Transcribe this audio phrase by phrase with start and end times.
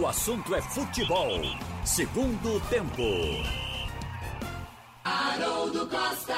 [0.00, 1.42] O assunto é futebol.
[1.84, 3.02] Segundo tempo.
[5.04, 6.34] Haroldo Costa.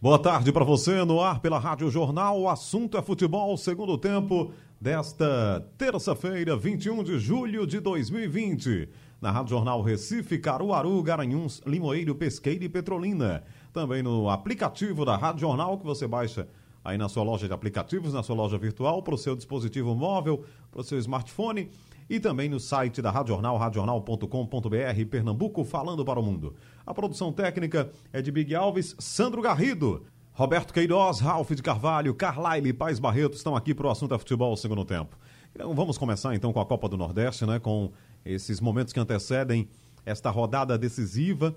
[0.00, 2.40] Boa tarde para você no ar pela Rádio Jornal.
[2.40, 3.54] O assunto é futebol.
[3.58, 4.50] Segundo tempo
[4.80, 8.88] desta terça-feira, 21 de julho de 2020.
[9.20, 13.44] Na Rádio Jornal Recife, Caruaru, Garanhuns, Limoeiro, Pesqueira e Petrolina.
[13.74, 16.48] Também no aplicativo da Rádio Jornal que você baixa
[16.82, 20.46] aí na sua loja de aplicativos, na sua loja virtual, para o seu dispositivo móvel,
[20.72, 21.68] para o seu smartphone
[22.10, 26.56] e também no site da Rádio Jornal, radiojornal.com.br, Pernambuco falando para o mundo.
[26.84, 32.72] A produção técnica é de Big Alves, Sandro Garrido, Roberto Queiroz, Ralph de Carvalho, Carlaile
[32.72, 35.16] Paz Barreto estão aqui para o assunto é futebol segundo tempo.
[35.54, 37.92] Então vamos começar então com a Copa do Nordeste, né, com
[38.24, 39.68] esses momentos que antecedem
[40.04, 41.54] esta rodada decisiva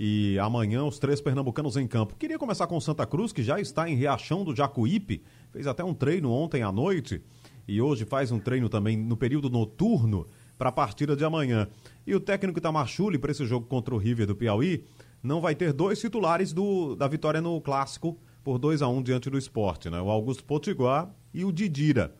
[0.00, 2.16] e amanhã os três pernambucanos em campo.
[2.16, 5.22] Queria começar com Santa Cruz, que já está em Riachão do Jacuípe,
[5.52, 7.22] fez até um treino ontem à noite
[7.66, 10.26] e hoje faz um treino também no período noturno
[10.58, 11.68] para a partida de amanhã.
[12.06, 14.84] E o técnico Itamar Chuli, para esse jogo contra o River do Piauí,
[15.22, 19.02] não vai ter dois titulares do, da vitória no Clássico por 2 a 1 um
[19.02, 20.00] diante do esporte, né?
[20.00, 22.14] O Augusto Potiguar e o Didira.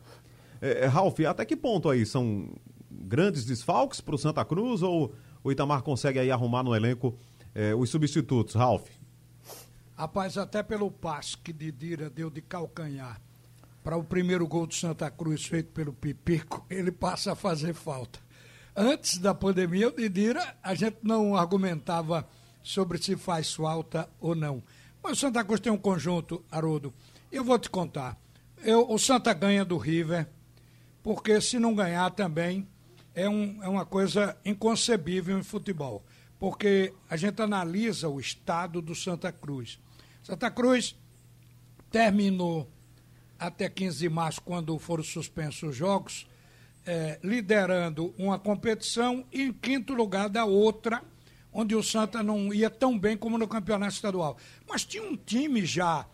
[0.61, 2.49] É, é, Ralf, até que ponto aí são
[2.89, 5.13] grandes desfalques para o Santa Cruz ou
[5.43, 7.17] o Itamar consegue aí arrumar no elenco
[7.53, 8.87] é, os substitutos, Ralf?
[9.95, 13.21] Rapaz, até pelo passe que Didira deu de calcanhar
[13.83, 18.19] para o primeiro gol do Santa Cruz feito pelo Pipico, ele passa a fazer falta.
[18.75, 22.27] Antes da pandemia, o Didira, a gente não argumentava
[22.63, 24.63] sobre se faz falta ou não.
[25.03, 26.93] Mas o Santa Cruz tem um conjunto, Haroldo.
[27.31, 28.17] Eu vou te contar.
[28.63, 30.27] Eu, o Santa ganha do River,
[31.03, 32.67] porque se não ganhar também
[33.13, 36.03] é, um, é uma coisa inconcebível em futebol
[36.43, 39.79] porque a gente analisa o estado do Santa Cruz.
[40.21, 40.93] Santa Cruz
[41.89, 42.69] terminou
[43.39, 46.27] até 15 de março, quando foram suspensos os jogos,
[46.85, 51.03] é, liderando uma competição e em quinto lugar da outra,
[51.51, 54.37] onde o Santa não ia tão bem como no campeonato estadual.
[54.67, 56.05] Mas tinha um time já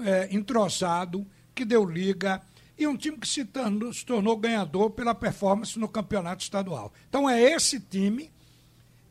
[0.00, 2.42] é, entrosado, que deu liga,
[2.78, 6.92] e um time que se tornou, se tornou ganhador pela performance no campeonato estadual.
[7.08, 8.30] Então é esse time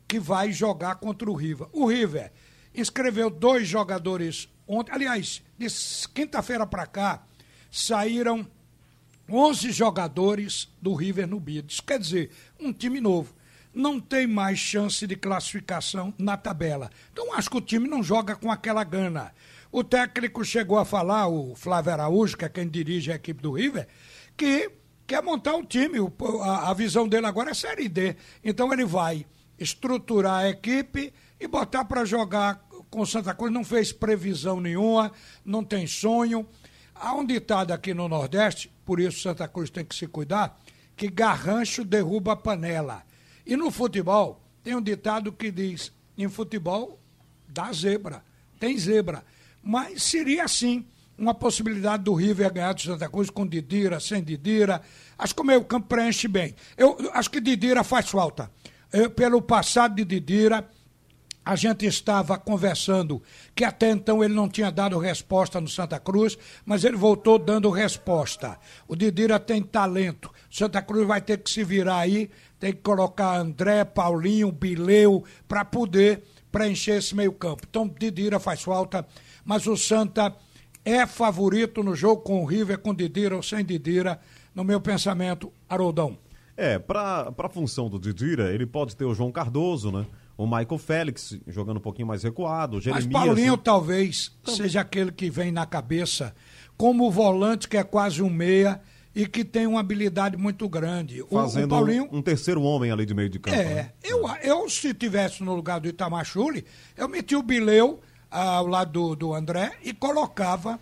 [0.07, 1.67] que vai jogar contra o River.
[1.73, 2.31] O River
[2.73, 5.67] inscreveu dois jogadores ontem, aliás, de
[6.13, 7.25] quinta-feira para cá,
[7.79, 8.47] saíram
[9.29, 11.79] 11 jogadores do River no Bids.
[11.79, 13.35] Quer dizer, um time novo.
[13.73, 16.89] Não tem mais chance de classificação na tabela.
[17.11, 19.31] Então acho que o time não joga com aquela gana.
[19.71, 23.51] O técnico chegou a falar, o Flávio Araújo, que é quem dirige a equipe do
[23.51, 23.87] River,
[24.35, 24.71] que
[25.05, 25.99] quer montar um time.
[26.41, 28.15] A visão dele agora é Série D.
[28.43, 29.25] Então ele vai
[29.59, 33.51] estruturar a equipe e botar para jogar com Santa Cruz.
[33.51, 35.11] Não fez previsão nenhuma,
[35.45, 36.47] não tem sonho.
[36.99, 40.59] Há um ditado aqui no Nordeste, por isso Santa Cruz tem que se cuidar,
[40.95, 43.03] que garrancho derruba a panela.
[43.45, 46.99] E no futebol, tem um ditado que diz: em futebol,
[47.47, 48.23] dá zebra,
[48.59, 49.23] tem zebra.
[49.63, 50.85] Mas seria assim
[51.17, 54.81] uma possibilidade do River ganhar do Santa Cruz com Didira, sem Didira.
[55.17, 56.55] Acho que o meio campo preenche bem.
[56.77, 58.51] Eu acho que Didira faz falta.
[58.91, 60.69] Eu, pelo passado de Didira,
[61.47, 63.23] a gente estava conversando
[63.55, 67.69] que até então ele não tinha dado resposta no Santa Cruz, mas ele voltou dando
[67.69, 68.59] resposta.
[68.85, 70.29] O Didira tem talento.
[70.51, 75.63] Santa Cruz vai ter que se virar aí, tem que colocar André, Paulinho, Bileu, para
[75.63, 76.21] poder
[76.51, 77.63] preencher esse meio-campo.
[77.69, 79.07] Então, Didira faz falta,
[79.45, 80.35] mas o Santa
[80.83, 84.19] é favorito no jogo com o River, com Didira ou sem Didira,
[84.53, 86.17] no meu pensamento, Haroldão.
[86.57, 90.05] É, para a função do Didira, ele pode ter o João Cardoso, né?
[90.37, 93.07] O Michael Félix jogando um pouquinho mais recuado, o Jeremias...
[93.07, 93.61] Mas Paulinho né?
[93.63, 94.55] talvez então...
[94.55, 96.35] seja aquele que vem na cabeça
[96.77, 98.79] como o volante que é quase um meia
[99.15, 101.25] e que tem uma habilidade muito grande.
[101.29, 102.07] Fazendo o, Paulinho...
[102.11, 103.57] um terceiro homem ali de meio de campo.
[103.57, 103.91] É, né?
[104.03, 106.63] eu, eu se tivesse no lugar do Itamar Chuli,
[106.95, 107.99] eu metia o Bileu
[108.29, 110.79] ao lado do, do André e colocava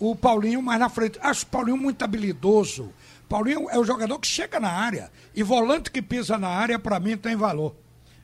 [0.00, 1.18] o Paulinho mais na frente.
[1.22, 2.92] Acho o Paulinho muito habilidoso
[3.28, 5.10] Paulinho é o jogador que chega na área.
[5.34, 7.76] E volante que pisa na área, para mim, tem valor.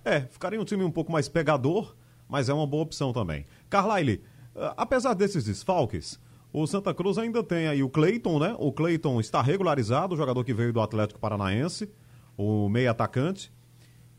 [0.05, 1.95] É, ficaria um time um pouco mais pegador,
[2.29, 3.47] mas é uma boa opção também.
[3.71, 4.23] Carlyle,
[4.55, 6.21] eh, apesar desses desfalques,
[6.53, 8.55] o Santa Cruz ainda tem aí o Cleiton, né?
[8.59, 11.91] O Cleiton está regularizado, o jogador que veio do Atlético Paranaense,
[12.37, 13.53] o meio atacante.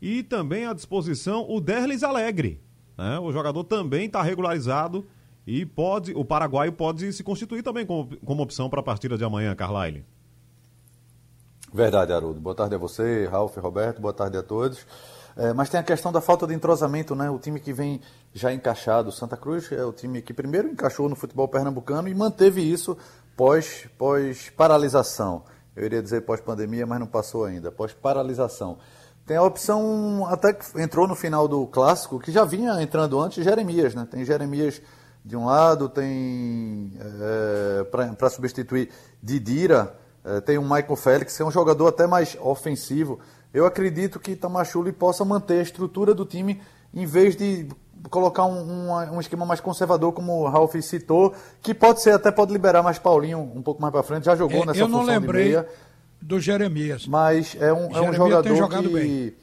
[0.02, 2.60] E também à disposição o Derlis Alegre.
[2.98, 3.18] Né?
[3.18, 5.06] O jogador também está regularizado
[5.46, 9.24] e pode, o paraguaio pode se constituir também como, como opção para a partida de
[9.24, 10.04] amanhã, Carlyle.
[11.72, 12.40] Verdade, Haroldo.
[12.40, 14.86] Boa tarde a você, Ralf, Roberto, boa tarde a todos.
[15.36, 17.28] É, mas tem a questão da falta de entrosamento, né?
[17.28, 18.00] O time que vem
[18.32, 22.62] já encaixado, Santa Cruz é o time que primeiro encaixou no futebol pernambucano e manteve
[22.62, 22.96] isso
[23.36, 25.44] pós, pós paralisação.
[25.76, 28.78] Eu iria dizer pós-pandemia, mas não passou ainda, pós-paralisação.
[29.26, 33.44] Tem a opção, até que entrou no final do clássico, que já vinha entrando antes,
[33.44, 34.08] Jeremias, né?
[34.10, 34.80] Tem Jeremias
[35.22, 38.88] de um lado, tem é, para substituir
[39.22, 39.94] Didira,
[40.24, 43.18] é, tem o Michael Félix, que é um jogador até mais ofensivo.
[43.56, 46.60] Eu acredito que Tamachuli possa manter a estrutura do time
[46.92, 47.66] em vez de
[48.10, 52.30] colocar um, um, um, esquema mais conservador, como o Ralf citou, que pode ser, até
[52.30, 55.02] pode liberar mais Paulinho um pouco mais para frente, já jogou é, nessa eu não
[55.02, 55.68] lembrei de meia.
[56.20, 57.06] do Jeremias.
[57.06, 58.88] Mas é um, é um jogador que...
[58.88, 59.34] Bem.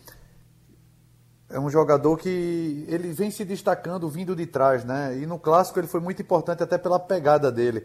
[1.49, 5.17] É um jogador que ele vem se destacando vindo de trás, né?
[5.17, 7.83] E no clássico ele foi muito importante até pela pegada dele.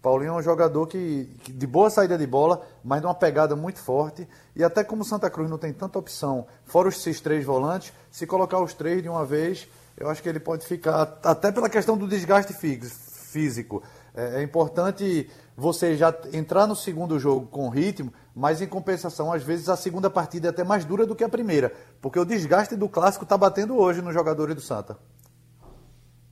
[0.00, 3.56] Paulinho é um jogador que, que, de boa saída de bola, mas de uma pegada
[3.56, 4.28] muito forte.
[4.54, 8.60] E até como Santa Cruz não tem tanta opção, fora esses três volantes, se colocar
[8.60, 12.06] os três de uma vez, eu acho que ele pode ficar, até pela questão do
[12.06, 13.82] desgaste físico.
[14.14, 19.42] É, é importante você já entrar no segundo jogo com ritmo, mas em compensação, às
[19.42, 22.76] vezes a segunda partida é até mais dura do que a primeira, porque o desgaste
[22.76, 24.96] do clássico está batendo hoje nos jogadores do Santa.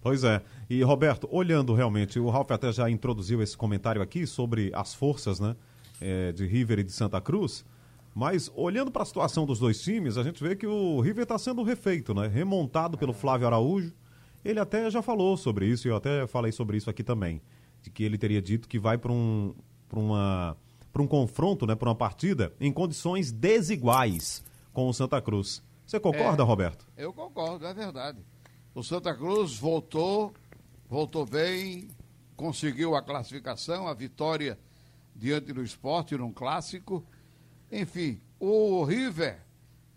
[0.06, 0.40] Pois é.
[0.70, 5.40] E Roberto, olhando realmente, o Ralf até já introduziu esse comentário aqui sobre as forças
[5.40, 5.56] né,
[6.00, 7.64] é, de River e de Santa Cruz.
[8.14, 11.36] Mas olhando para a situação dos dois times, a gente vê que o River está
[11.36, 12.28] sendo refeito, né?
[12.28, 13.92] Remontado pelo Flávio Araújo.
[14.44, 17.42] Ele até já falou sobre isso, e eu até falei sobre isso aqui também.
[17.82, 19.56] De que ele teria dito que vai para um,
[19.92, 20.56] uma,
[20.96, 25.64] um confronto, né, para uma partida, em condições desiguais com o Santa Cruz.
[25.84, 26.86] Você concorda, é, Roberto?
[26.96, 28.24] Eu concordo, é verdade.
[28.76, 30.32] O Santa Cruz voltou,
[30.88, 31.88] voltou bem,
[32.36, 34.56] conseguiu a classificação, a vitória
[35.14, 37.04] diante do esporte num clássico
[37.70, 39.44] enfim, o River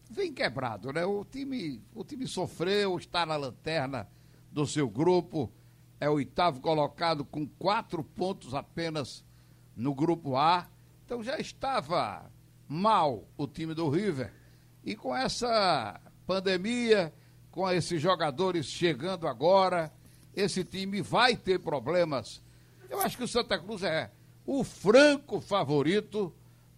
[0.09, 1.05] vem quebrado, né?
[1.05, 4.07] O time, o time sofreu, está na lanterna
[4.51, 5.51] do seu grupo,
[5.99, 9.23] é o oitavo colocado com quatro pontos apenas
[9.75, 10.67] no grupo A.
[11.05, 12.31] Então já estava
[12.67, 14.33] mal o time do River.
[14.83, 17.13] E com essa pandemia,
[17.51, 19.91] com esses jogadores chegando agora,
[20.35, 22.41] esse time vai ter problemas.
[22.89, 24.11] Eu acho que o Santa Cruz é
[24.45, 26.33] o franco favorito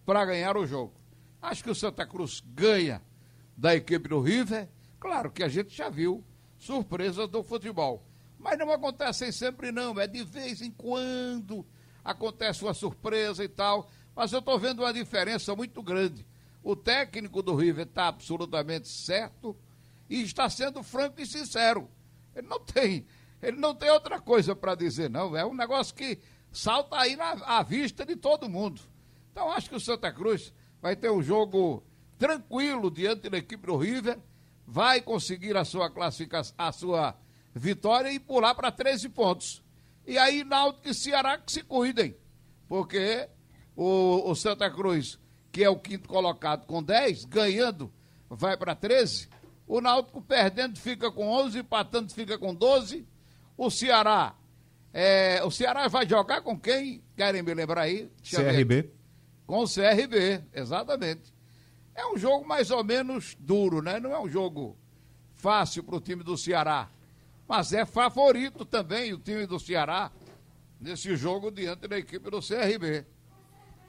[0.05, 0.93] para ganhar o jogo.
[1.41, 3.01] Acho que o Santa Cruz ganha
[3.55, 4.67] da equipe do River.
[4.99, 6.23] Claro que a gente já viu
[6.57, 8.03] surpresas do futebol.
[8.37, 9.99] Mas não acontecem sempre, não.
[9.99, 11.65] É de vez em quando
[12.03, 13.89] acontece uma surpresa e tal.
[14.15, 16.25] Mas eu estou vendo uma diferença muito grande.
[16.63, 19.55] O técnico do River está absolutamente certo
[20.11, 21.89] e está sendo franco e sincero.
[22.35, 23.05] Ele não tem,
[23.41, 25.37] ele não tem outra coisa para dizer, não.
[25.37, 26.19] É um negócio que
[26.51, 28.81] salta aí na, à vista de todo mundo.
[29.31, 31.81] Então acho que o Santa Cruz vai ter um jogo
[32.19, 34.19] tranquilo diante da equipe do River,
[34.67, 37.15] vai conseguir a sua classificação, a sua
[37.55, 39.63] vitória e pular para 13 pontos.
[40.05, 42.17] E aí Náutico e Ceará que se cuidem,
[42.67, 43.29] porque
[43.77, 45.17] o, o Santa Cruz,
[45.53, 47.89] que é o quinto colocado com 10, ganhando,
[48.29, 49.29] vai para 13.
[49.71, 53.07] O Náutico perdendo fica com 11, empatando fica com 12.
[53.55, 54.35] O Ceará,
[54.91, 57.01] é, o Ceará vai jogar com quem?
[57.15, 58.11] Querem me lembrar aí?
[58.21, 58.91] Deixa CRB.
[59.47, 61.33] Com o CRB, exatamente.
[61.95, 63.97] É um jogo mais ou menos duro, né?
[63.97, 64.77] Não é um jogo
[65.35, 66.89] fácil para o time do Ceará.
[67.47, 70.11] Mas é favorito também o time do Ceará
[70.81, 73.05] nesse jogo diante da equipe do CRB.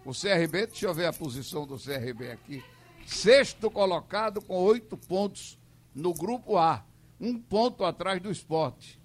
[0.05, 2.63] O CRB, deixa eu ver a posição do CRB aqui.
[3.05, 5.61] Sexto colocado com oito pontos
[5.95, 6.85] no grupo A.
[7.21, 9.01] Um ponto atrás do esporte.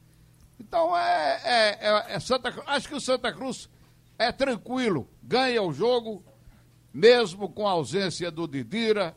[0.60, 3.70] Então é, é, é, é Santa Acho que o Santa Cruz
[4.18, 6.24] é tranquilo, ganha o jogo,
[6.92, 9.16] mesmo com a ausência do Didira,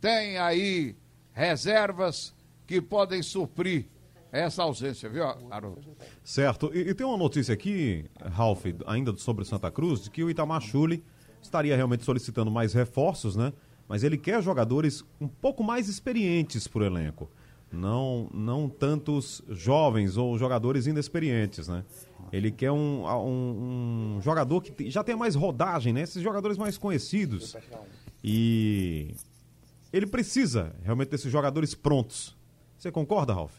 [0.00, 0.96] tem aí
[1.32, 2.34] reservas
[2.66, 3.86] que podem suprir
[4.32, 5.96] essa ausência, viu, Haroldo?
[6.22, 6.70] Certo.
[6.74, 10.60] E, e, tem uma notícia aqui, Ralf, ainda sobre Santa Cruz, de que o Itamar
[10.60, 11.04] Chuli
[11.42, 13.52] estaria realmente solicitando mais reforços, né?
[13.88, 17.30] Mas ele quer jogadores um pouco mais experientes para o elenco.
[17.72, 21.84] Não, não tantos jovens ou jogadores inexperientes, né?
[22.32, 26.02] Ele quer um, um, um jogador que já tenha mais rodagem, né?
[26.02, 27.56] Esses jogadores mais conhecidos.
[28.22, 29.14] E
[29.92, 32.36] ele precisa realmente desses jogadores prontos.
[32.78, 33.52] Você concorda, Ralf?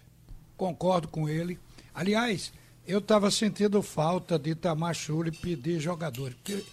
[0.55, 1.59] Concordo com ele.
[1.93, 2.53] Aliás,
[2.87, 6.35] eu estava sentindo falta de Itamar Chuli pedir jogadores.
[6.35, 6.63] Porque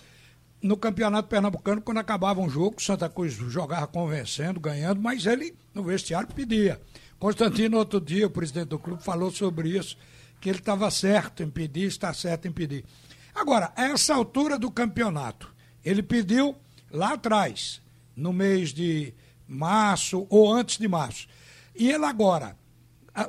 [0.62, 5.82] no Campeonato Pernambucano, quando acabava um jogo, Santa Cruz jogava convencendo, ganhando, mas ele no
[5.82, 6.80] vestiário pedia.
[7.18, 9.96] Constantino, outro dia, o presidente do clube, falou sobre isso
[10.40, 12.84] que ele estava certo em pedir, está certo em pedir.
[13.34, 16.56] Agora, a essa altura do campeonato, ele pediu
[16.90, 17.80] lá atrás,
[18.14, 19.14] no mês de
[19.46, 21.26] março ou antes de março.
[21.74, 22.56] E ele agora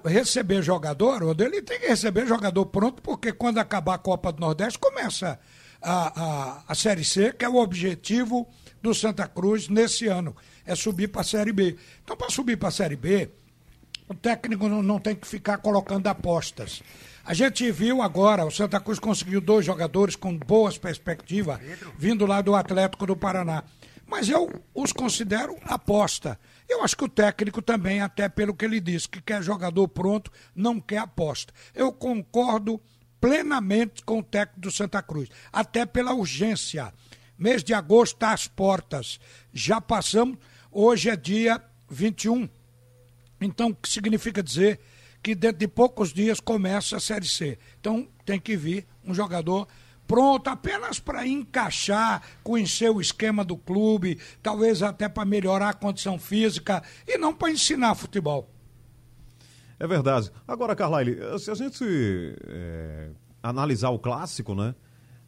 [0.06, 4.78] receber jogador, ele tem que receber jogador pronto, porque quando acabar a Copa do Nordeste
[4.78, 5.40] começa
[5.82, 8.48] a, a, a Série C, que é o objetivo
[8.82, 11.76] do Santa Cruz nesse ano, é subir para a Série B.
[12.04, 13.30] Então, para subir para a Série B,
[14.08, 16.82] o técnico não, não tem que ficar colocando apostas.
[17.26, 21.60] A gente viu agora, o Santa Cruz conseguiu dois jogadores com boas perspectivas,
[21.98, 23.64] vindo lá do Atlético do Paraná.
[24.06, 26.40] Mas eu os considero aposta.
[26.70, 30.32] Eu acho que o técnico também, até pelo que ele disse, que quer jogador pronto,
[30.56, 31.54] não quer aposta.
[31.76, 32.80] Eu concordo
[33.20, 36.94] plenamente com o técnico do Santa Cruz, até pela urgência.
[37.38, 39.20] Mês de agosto está às portas.
[39.54, 40.38] Já passamos,
[40.72, 42.50] hoje é dia 21.
[43.40, 44.80] Então, o que significa dizer
[45.22, 47.60] que dentro de poucos dias começa a Série C.
[47.80, 49.68] Então, tem que vir um jogador
[50.08, 56.18] pronto apenas para encaixar, conhecer o esquema do clube, talvez até para melhorar a condição
[56.18, 58.50] física e não para ensinar futebol.
[59.80, 60.32] É verdade.
[60.48, 61.84] Agora, Carlyle, se a gente
[62.48, 64.74] é, analisar o clássico, né?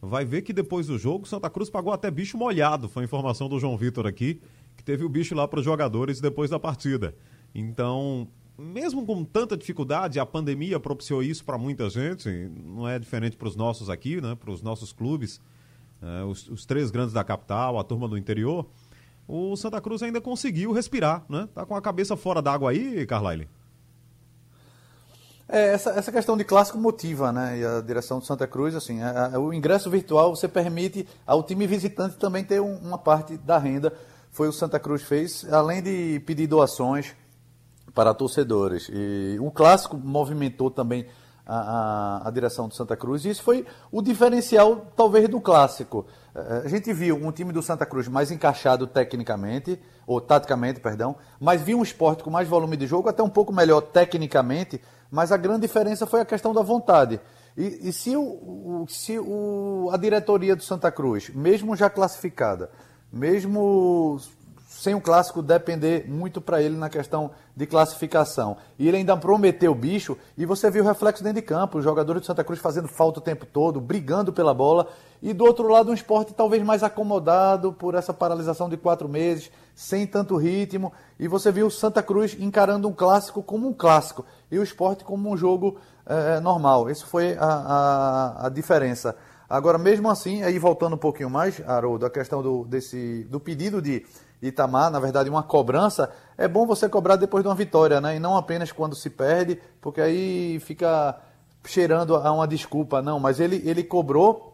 [0.02, 2.88] Vai ver que depois do jogo, Santa Cruz pagou até bicho molhado.
[2.88, 4.42] Foi a informação do João Vitor aqui,
[4.78, 7.14] que teve o bicho lá para os jogadores depois da partida.
[7.54, 8.28] Então,
[8.58, 12.30] mesmo com tanta dificuldade, a pandemia propiciou isso para muita gente,
[12.66, 15.42] não é diferente para os nossos aqui, né, para os nossos clubes,
[16.02, 18.70] é, os, os, três grandes da capital, a turma do interior,
[19.28, 21.48] o Santa Cruz ainda conseguiu respirar, né?
[21.54, 23.48] Tá com a cabeça fora d'água aí, Carlyle?
[25.52, 27.58] É, essa, essa questão de clássico motiva, né?
[27.58, 31.42] E a direção do Santa Cruz, assim, a, a, o ingresso virtual você permite ao
[31.42, 33.92] time visitante também ter um, uma parte da renda.
[34.30, 37.16] Foi o Santa Cruz fez, além de pedir doações,
[37.96, 38.92] para torcedores.
[38.94, 41.08] E o clássico movimentou também
[41.48, 46.06] a, a, a, direção do Santa Cruz, e isso foi o diferencial, talvez, do clássico.
[46.36, 51.16] É, a gente viu um time do Santa Cruz mais encaixado tecnicamente, ou taticamente, perdão,
[51.40, 54.80] mas viu um esporte com mais volume de jogo, até um pouco melhor tecnicamente,
[55.12, 57.20] mas a grande diferença foi a questão da vontade.
[57.58, 62.70] E, e se, o, se o, a diretoria do Santa Cruz, mesmo já classificada,
[63.12, 64.20] mesmo
[64.80, 68.56] sem o clássico depender muito para ele na questão de classificação.
[68.78, 71.84] E ele ainda prometeu o bicho, e você viu o reflexo dentro de campo, os
[71.84, 74.88] jogadores de Santa Cruz fazendo falta o tempo todo, brigando pela bola,
[75.22, 79.52] e do outro lado um esporte talvez mais acomodado por essa paralisação de quatro meses,
[79.76, 84.24] sem tanto ritmo, e você viu o Santa Cruz encarando um clássico como um clássico,
[84.52, 86.90] e o esporte como um jogo é, normal.
[86.90, 89.16] Essa foi a, a, a diferença.
[89.50, 93.82] Agora, mesmo assim, aí voltando um pouquinho mais, Haroldo, a questão do, desse, do pedido
[93.82, 94.06] de
[94.42, 98.16] Itamar, na verdade, uma cobrança, é bom você cobrar depois de uma vitória, né?
[98.16, 101.20] E não apenas quando se perde, porque aí fica
[101.66, 103.20] cheirando a uma desculpa, não.
[103.20, 104.54] Mas ele, ele cobrou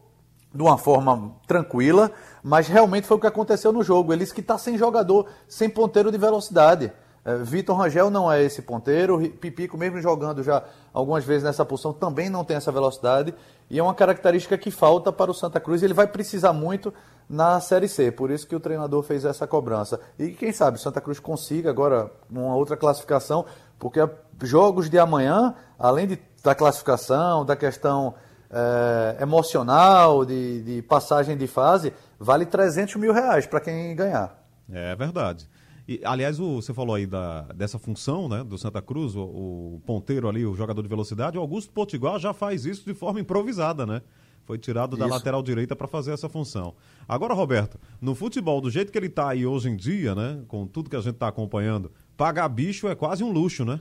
[0.54, 2.10] de uma forma tranquila,
[2.42, 4.14] mas realmente foi o que aconteceu no jogo.
[4.14, 6.92] Ele disse que está sem jogador, sem ponteiro de velocidade.
[7.26, 10.64] É, Vitor Rangel não é esse ponteiro, Pipico, mesmo jogando já
[10.94, 13.34] algumas vezes nessa posição, também não tem essa velocidade.
[13.68, 15.82] E é uma característica que falta para o Santa Cruz.
[15.82, 16.94] Ele vai precisar muito
[17.28, 20.00] na Série C, por isso que o treinador fez essa cobrança.
[20.20, 23.44] E quem sabe o Santa Cruz consiga agora uma outra classificação,
[23.80, 24.00] porque
[24.44, 28.14] jogos de amanhã, além de, da classificação, da questão
[28.52, 34.40] é, emocional, de, de passagem de fase, vale 300 mil reais para quem ganhar.
[34.72, 35.50] É verdade.
[35.88, 39.82] E, aliás, o, você falou aí da, dessa função né, do Santa Cruz, o, o
[39.86, 41.38] ponteiro ali, o jogador de velocidade.
[41.38, 44.02] O Augusto Potiguar já faz isso de forma improvisada, né?
[44.46, 46.76] Foi tirado da lateral direita para fazer essa função.
[47.08, 50.44] Agora, Roberto, no futebol, do jeito que ele está aí hoje em dia, né?
[50.48, 53.80] Com tudo que a gente está acompanhando, pagar bicho é quase um luxo, né?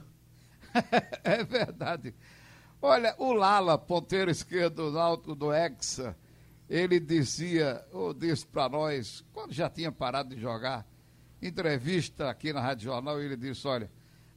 [1.22, 2.14] é verdade.
[2.80, 6.16] Olha, o Lala, ponteiro esquerdo do alto do Hexa,
[6.68, 10.86] ele dizia, ou disse para nós, quando já tinha parado de jogar,
[11.46, 13.90] entrevista aqui na Rádio Jornal, ele disse, olha,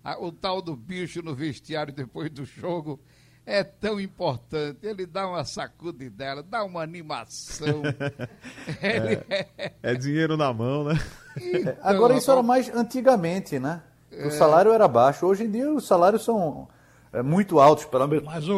[0.03, 2.99] a, o tal do bicho no vestiário depois do jogo
[3.45, 4.79] é tão importante.
[4.83, 7.81] Ele dá uma sacudidela, dá uma animação.
[8.81, 10.99] é, é, é, dinheiro na mão, né?
[11.37, 13.81] Então, Agora, isso era mais antigamente, né?
[14.11, 14.29] O é.
[14.31, 15.25] salário era baixo.
[15.25, 16.67] Hoje em dia, os salários são
[17.13, 18.07] é, muito altos, pelo,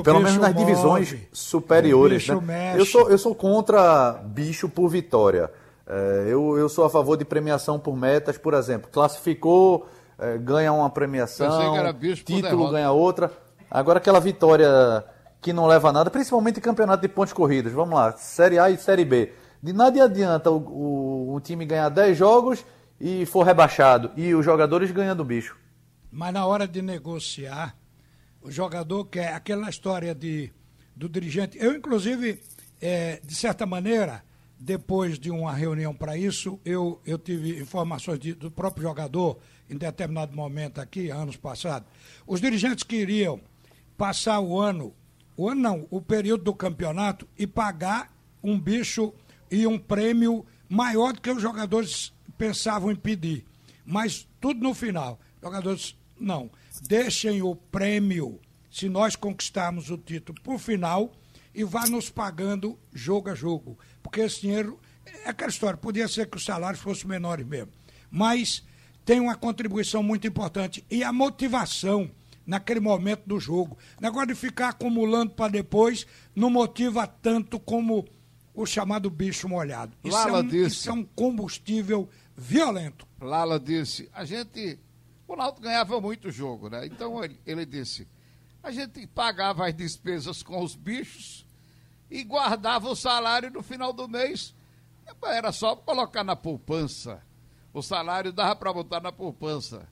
[0.04, 1.28] pelo menos nas divisões move.
[1.32, 2.28] superiores.
[2.28, 2.76] Né?
[2.78, 5.52] Eu, sou, eu sou contra bicho por vitória.
[5.90, 8.90] É, eu, eu sou a favor de premiação por metas, por exemplo.
[8.92, 9.90] Classificou,
[10.42, 11.50] ganha uma premiação,
[12.24, 13.32] título ganha outra.
[13.72, 15.04] Agora aquela vitória
[15.42, 17.72] que não leva a nada, principalmente em campeonato de pontos corridos.
[17.72, 19.34] Vamos lá, Série A e Série B.
[19.62, 22.66] De nada adianta o, o, o time ganhar 10 jogos
[23.00, 24.12] e for rebaixado.
[24.16, 25.58] E os jogadores ganhando o bicho.
[26.12, 27.76] Mas na hora de negociar,
[28.42, 30.52] o jogador quer aquela história de,
[30.96, 31.58] do dirigente.
[31.60, 32.42] Eu, inclusive,
[32.82, 34.24] é, de certa maneira,
[34.60, 39.40] depois de uma reunião para isso, eu, eu tive informações de, do próprio jogador
[39.70, 41.88] em determinado momento aqui, anos passados.
[42.28, 43.40] Os dirigentes queriam
[43.98, 44.94] passar o ano,
[45.38, 48.12] o ano não, o período do campeonato e pagar
[48.44, 49.14] um bicho
[49.50, 53.46] e um prêmio maior do que os jogadores pensavam em pedir.
[53.86, 55.20] Mas tudo no final.
[55.42, 56.52] Jogadores, não.
[56.82, 58.40] Deixem o prêmio,
[58.70, 61.14] se nós conquistarmos o título, por final
[61.54, 63.78] e vá nos pagando jogo a jogo.
[64.02, 67.72] Porque esse dinheiro, é aquela história, podia ser que os salários fossem menores mesmo.
[68.12, 68.64] Mas
[69.04, 70.86] tem uma contribuição muito importante.
[70.90, 72.12] E a motivação
[72.50, 73.78] naquele momento do jogo.
[74.00, 78.08] O negócio de ficar acumulando para depois não motiva tanto como
[78.56, 79.96] o chamado bicho molhado.
[80.04, 83.08] Isso, Lala é, um, disse, isso é um combustível violento.
[83.22, 84.80] Lala disse, a gente.
[85.28, 86.88] O Náutico ganhava muito jogo, né?
[86.88, 88.08] Então ele, ele disse,
[88.62, 91.46] a gente pagava as despesas com os bichos
[92.10, 94.56] e guardava o salário no final do mês.
[95.24, 97.22] Era só colocar na poupança.
[97.74, 99.88] O salário dava para botar na poupança.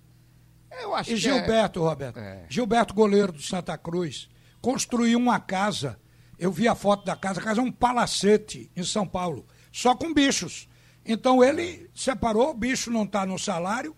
[0.82, 1.84] Eu acho e é- Gilberto, é...
[1.84, 2.20] Roberto.
[2.20, 2.46] É.
[2.50, 4.30] Gilberto, goleiro do Santa Cruz,
[4.62, 6.00] construiu uma casa.
[6.38, 7.40] Eu vi a foto da casa.
[7.40, 10.68] A casa é um palacete em São Paulo, só com bichos.
[11.06, 13.96] Então ele separou, o bicho não está no salário,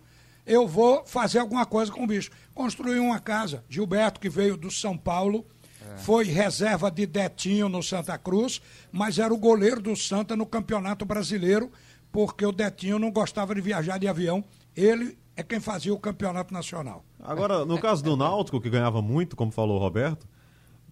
[0.50, 2.32] eu vou fazer alguma coisa com o bicho.
[2.56, 3.64] Construiu uma casa.
[3.70, 5.46] Gilberto, que veio do São Paulo,
[5.80, 5.98] é.
[5.98, 8.60] foi reserva de Detinho no Santa Cruz,
[8.92, 11.72] mas era o goleiro do Santa no Campeonato Brasileiro,
[12.12, 14.44] porque o Detinho não gostava de viajar de avião.
[14.76, 17.06] Ele é quem fazia o campeonato nacional.
[17.20, 20.28] Agora, no caso do Náutico, que ganhava muito, como falou o Roberto,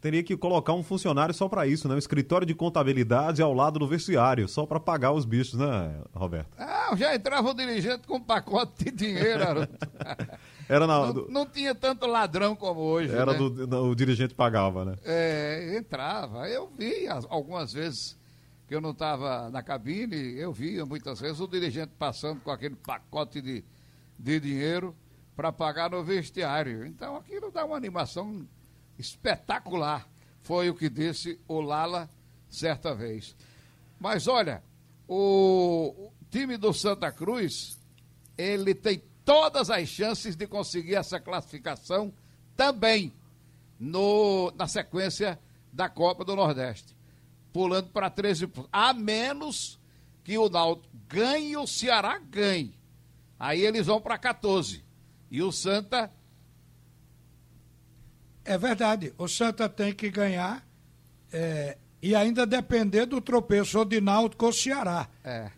[0.01, 1.95] teria que colocar um funcionário só para isso, né?
[1.95, 6.49] Um escritório de contabilidade ao lado do vestiário, só para pagar os bichos, né, Roberto?
[6.57, 9.67] Ah, já entrava o dirigente com um pacote de dinheiro.
[10.69, 11.27] Era na, não, do...
[11.29, 13.13] não, tinha tanto ladrão como hoje.
[13.13, 13.37] Era né?
[13.37, 14.95] do, do, o dirigente pagava, né?
[15.05, 16.49] É, entrava.
[16.49, 18.17] Eu vi algumas vezes
[18.67, 22.75] que eu não estava na cabine, eu via muitas vezes o dirigente passando com aquele
[22.75, 23.63] pacote de
[24.17, 24.95] de dinheiro
[25.35, 26.85] para pagar no vestiário.
[26.85, 28.47] Então aquilo dá uma animação
[28.97, 30.07] espetacular.
[30.41, 32.09] Foi o que disse o Lala
[32.49, 33.35] certa vez.
[33.99, 34.63] Mas olha,
[35.07, 37.77] o time do Santa Cruz,
[38.37, 42.13] ele tem todas as chances de conseguir essa classificação
[42.55, 43.13] também
[43.79, 45.39] no, na sequência
[45.71, 46.95] da Copa do Nordeste.
[47.51, 48.69] Pulando para 13 pontos.
[48.71, 49.79] A menos
[50.23, 52.77] que o Náutico ganhe o Ceará ganhe.
[53.39, 54.83] Aí eles vão para 14.
[55.29, 56.11] E o Santa.
[58.47, 59.13] É verdade.
[59.17, 60.65] O Santa tem que ganhar
[61.31, 65.07] é, e ainda depender do tropeço ou de Náutico ou Ceará.
[65.23, 65.51] É.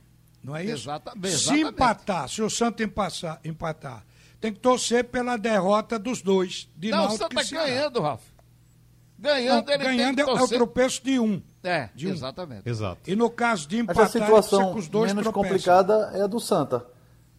[0.43, 0.73] Não é isso?
[0.89, 1.37] Exatamente.
[1.37, 4.03] Se empatar, se o Santa empatar, empatar,
[4.41, 7.67] tem que torcer pela derrota dos dois, de Não, Náutico o Santa e Ceará.
[7.67, 8.23] ganhando, Rafa.
[9.19, 11.41] Ganhando, Não, ele ganhando tem que é o tropeço de um.
[11.61, 12.11] É, de um.
[12.11, 12.67] exatamente.
[12.67, 13.01] Exato.
[13.05, 15.49] E no caso de empatar, Mas a situação os dois menos tropeçam.
[15.49, 16.85] complicada é a do Santa.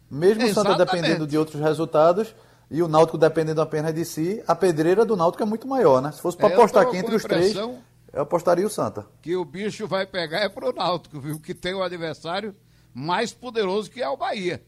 [0.09, 2.33] Mesmo o Santa dependendo de outros resultados
[2.71, 6.09] e o Náutico dependendo apenas de si, a pedreira do Náutico é muito maior, né?
[6.13, 7.81] Se fosse para é, apostar aqui entre os três, eu
[8.15, 9.05] apostaria o Santa.
[9.21, 11.37] Que o bicho vai pegar é pro Náutico, viu?
[11.37, 12.55] Que tem o adversário
[12.93, 14.63] mais poderoso que é o Bahia.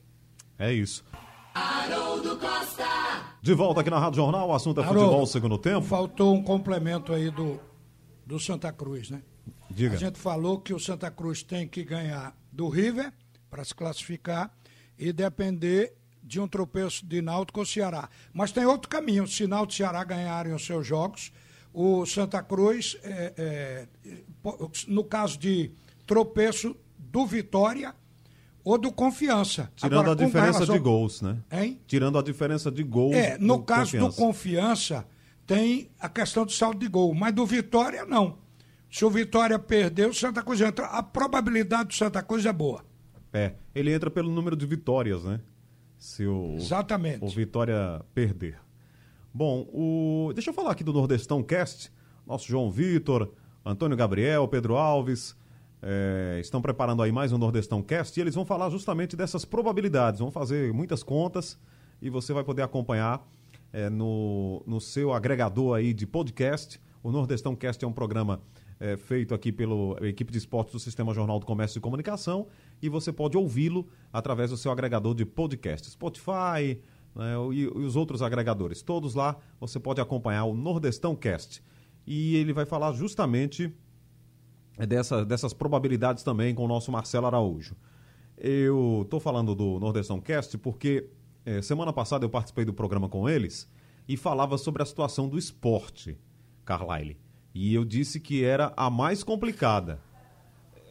[0.59, 1.03] É isso.
[1.55, 2.83] Haroldo Costa.
[3.41, 5.81] De volta aqui na Rádio Jornal, o assunto é Haroldo, futebol segundo tempo.
[5.81, 7.57] Faltou um complemento aí do,
[8.25, 9.21] do Santa Cruz, né?
[9.69, 9.95] Diga.
[9.95, 13.13] A gente falou que o Santa Cruz tem que ganhar do River
[13.49, 14.51] para se classificar
[14.97, 15.95] e depender
[16.33, 18.09] de um tropeço de Náutico ou Ceará.
[18.33, 19.27] Mas tem outro caminho.
[19.27, 21.31] Se Náutico e Ceará ganharem os seus jogos,
[21.71, 23.87] o Santa Cruz, é, é,
[24.87, 25.71] no caso de
[26.05, 27.95] tropeço do Vitória
[28.63, 29.71] ou do Confiança.
[29.75, 30.75] Tirando Agora, a diferença relação...
[30.75, 31.37] de gols, né?
[31.51, 31.79] Hein?
[31.85, 33.15] Tirando a diferença de gols.
[33.15, 34.07] É, no caso confiança.
[34.07, 35.07] do Confiança,
[35.45, 38.37] tem a questão do saldo de gol, mas do Vitória, não.
[38.89, 40.85] Se o Vitória perder, o Santa Cruz entra.
[40.87, 42.83] A probabilidade do Santa Cruz é boa.
[43.33, 45.39] É, ele entra pelo número de vitórias, né?
[46.03, 47.23] Se o, Exatamente.
[47.23, 48.59] o Vitória perder.
[49.33, 50.33] Bom, o...
[50.33, 51.89] deixa eu falar aqui do Nordestão Cast.
[52.27, 53.31] Nosso João Vitor,
[53.65, 55.33] Antônio Gabriel, Pedro Alves
[55.81, 60.19] é, estão preparando aí mais um Nordestão Cast e eles vão falar justamente dessas probabilidades.
[60.19, 61.57] Vão fazer muitas contas
[62.01, 63.25] e você vai poder acompanhar
[63.71, 66.81] é, no, no seu agregador aí de podcast.
[67.01, 68.41] O Nordestão Cast é um programa
[68.77, 72.47] é, feito aqui pela equipe de esportes do Sistema Jornal do Comércio e Comunicação
[72.83, 76.81] e você pode ouvi-lo através do seu agregador de podcast, Spotify
[77.15, 78.81] né, e, e, os outros agregadores.
[78.81, 81.63] Todos lá você pode acompanhar o Nordestão Cast.
[82.05, 83.73] E ele vai falar justamente
[84.77, 87.73] dessa, dessas probabilidades também com o nosso Marcelo Araújo.
[88.37, 91.09] Eu estou falando do Nordestão Cast porque
[91.45, 93.71] é, semana passada eu participei do programa com eles
[94.05, 96.17] e falava sobre a situação do esporte,
[96.65, 97.17] Carlyle.
[97.55, 100.01] E eu disse que era a mais complicada.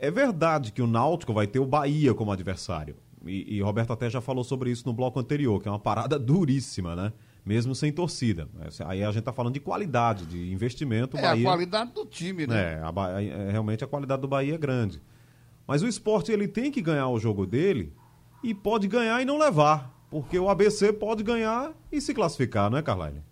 [0.03, 2.97] É verdade que o Náutico vai ter o Bahia como adversário.
[3.25, 6.19] E, e Roberto até já falou sobre isso no bloco anterior, que é uma parada
[6.19, 7.13] duríssima, né?
[7.45, 8.49] mesmo sem torcida.
[8.85, 11.17] Aí a gente está falando de qualidade, de investimento.
[11.17, 12.75] É Bahia, a qualidade do time, né?
[12.75, 15.01] É, a, é, realmente a qualidade do Bahia é grande.
[15.67, 17.93] Mas o esporte ele tem que ganhar o jogo dele
[18.43, 19.93] e pode ganhar e não levar.
[20.11, 23.23] Porque o ABC pode ganhar e se classificar, não é, Carlyle?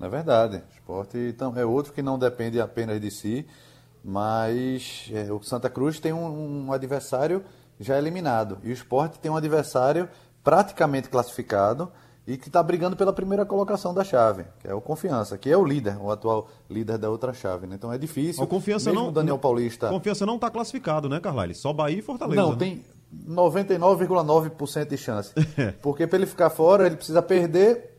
[0.00, 0.56] É verdade.
[0.56, 3.46] O esporte é outro que não depende apenas de si,
[4.04, 7.44] mas é, o Santa Cruz tem um, um adversário
[7.78, 8.58] já eliminado.
[8.62, 10.08] E o esporte tem um adversário
[10.42, 11.90] praticamente classificado
[12.26, 15.56] e que está brigando pela primeira colocação da chave, que é o Confiança, que é
[15.56, 17.66] o líder, o atual líder da outra chave.
[17.66, 17.74] Né?
[17.74, 18.44] Então é difícil.
[18.44, 19.12] O Confiança Mesmo não.
[19.12, 19.88] Daniel Paulista.
[19.88, 21.54] Confiança não está classificado, né, Carlyle?
[21.54, 22.42] Só Bahia e Fortaleza.
[22.42, 22.58] Não, né?
[22.58, 22.84] tem
[23.26, 25.32] 99,9% de chance.
[25.80, 27.96] Porque para ele ficar fora, ele precisa perder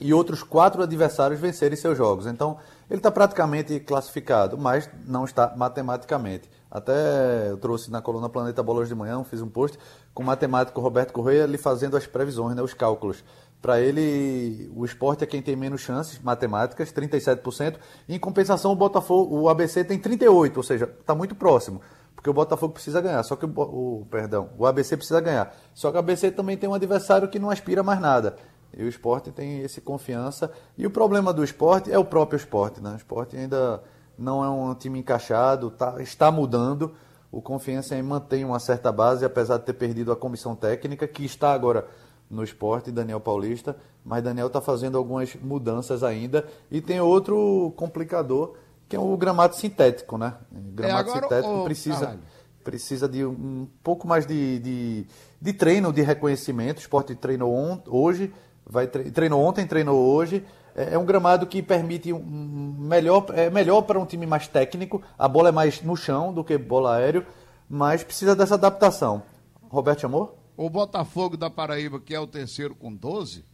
[0.00, 2.26] e outros quatro adversários vencerem seus jogos.
[2.26, 2.58] Então,
[2.88, 6.50] ele está praticamente classificado, mas não está matematicamente.
[6.70, 9.78] Até eu trouxe na coluna Planeta Bolas de Manhã, fiz um post
[10.14, 13.24] com o matemático Roberto Correia lhe fazendo as previsões, né, os cálculos.
[13.60, 17.76] Para ele, o esporte é quem tem menos chances matemáticas, 37%.
[18.08, 21.80] Em compensação, o Botafogo, o ABC tem 38%, ou seja, está muito próximo.
[22.14, 25.54] Porque o Botafogo precisa ganhar, só que o, o, perdão, o ABC precisa ganhar.
[25.72, 28.36] Só que o ABC também tem um adversário que não aspira mais nada.
[28.76, 30.50] E o esporte tem esse confiança.
[30.76, 32.80] E o problema do esporte é o próprio esporte.
[32.80, 32.92] Né?
[32.92, 33.82] O esporte ainda
[34.18, 36.94] não é um time encaixado, tá, está mudando.
[37.30, 41.52] O Confiança mantém uma certa base, apesar de ter perdido a comissão técnica, que está
[41.52, 41.86] agora
[42.30, 46.46] no esporte, Daniel Paulista, mas Daniel está fazendo algumas mudanças ainda.
[46.70, 48.54] E tem outro complicador,
[48.88, 50.34] que é o gramado sintético, né?
[50.50, 52.18] O gramado é, agora, sintético precisa,
[52.64, 55.06] precisa de um pouco mais de, de,
[55.40, 56.78] de treino, de reconhecimento.
[56.78, 58.32] O esporte treinou on, hoje,
[58.68, 60.44] vai treinou ontem, treinou hoje.
[60.74, 65.02] É, é um gramado que permite um melhor, é melhor para um time mais técnico.
[65.18, 67.26] A bola é mais no chão do que bola aéreo,
[67.68, 69.22] mas precisa dessa adaptação.
[69.68, 70.34] Roberto Amor?
[70.56, 73.44] O Botafogo da Paraíba, que é o terceiro com 12,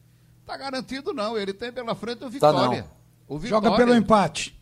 [0.45, 1.37] tá garantido não.
[1.37, 2.83] Ele tem pela frente o Vitória.
[2.83, 2.89] Tá
[3.29, 3.69] o Vitória.
[3.69, 4.59] Joga pelo empate.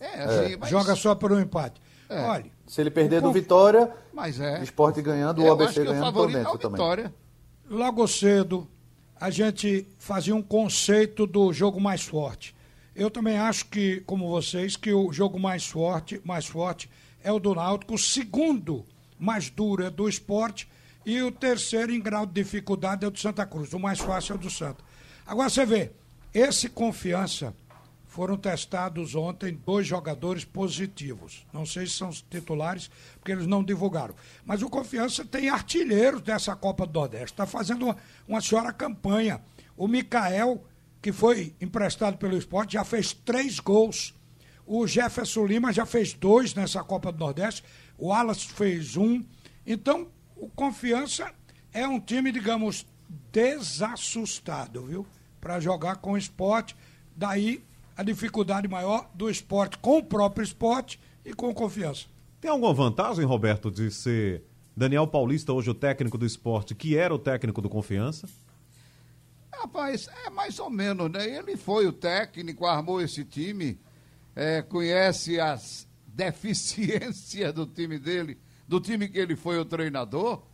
[0.00, 0.56] É, assim, é.
[0.56, 0.70] Mas...
[0.70, 1.80] Joga só pelo empate.
[2.08, 2.22] É.
[2.22, 4.62] Olha, se ele perder do Vitória, mas é.
[4.62, 7.12] esporte ganhando, o ABC ganhando por dentro é também.
[7.68, 8.66] Logo cedo,
[9.20, 12.54] a gente fazia um conceito do jogo mais forte.
[12.94, 16.90] Eu também acho que, como vocês, que o jogo mais forte, mais forte
[17.22, 18.84] é o do Náutico, o segundo
[19.18, 20.68] mais duro é do esporte
[21.04, 23.72] e o terceiro em grau de dificuldade é o do Santa Cruz.
[23.72, 24.84] O mais fácil é o do Santa.
[25.26, 25.90] Agora você vê,
[26.32, 27.54] esse confiança
[28.08, 31.46] foram testados ontem dois jogadores positivos.
[31.52, 32.90] Não sei se são titulares,
[33.20, 34.14] porque eles não divulgaram.
[34.44, 37.26] Mas o Confiança tem artilheiros dessa Copa do Nordeste.
[37.26, 39.42] Está fazendo uma, uma senhora campanha.
[39.76, 40.64] O Mikael,
[41.02, 44.14] que foi emprestado pelo esporte, já fez três gols.
[44.66, 47.62] O Jefferson Lima já fez dois nessa Copa do Nordeste.
[47.98, 49.22] O Alas fez um.
[49.66, 51.30] Então, o Confiança
[51.74, 52.86] é um time, digamos,
[53.30, 55.06] desassustado, viu?
[55.38, 56.74] Para jogar com o esporte.
[57.14, 57.67] Daí
[57.98, 62.06] a dificuldade maior do esporte com o próprio esporte e com confiança.
[62.40, 64.44] Tem alguma vantagem, Roberto, de ser
[64.76, 68.28] Daniel Paulista hoje o técnico do esporte, que era o técnico do Confiança?
[69.52, 71.28] Rapaz, é mais ou menos, né?
[71.28, 73.80] Ele foi o técnico, armou esse time,
[74.36, 80.44] é, conhece as deficiências do time dele, do time que ele foi o treinador.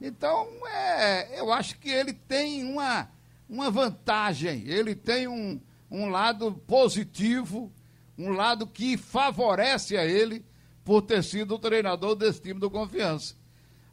[0.00, 3.10] Então, é, eu acho que ele tem uma,
[3.46, 7.72] uma vantagem, ele tem um, um lado positivo,
[8.16, 10.44] um lado que favorece a ele
[10.84, 13.34] por ter sido o treinador desse time do Confiança.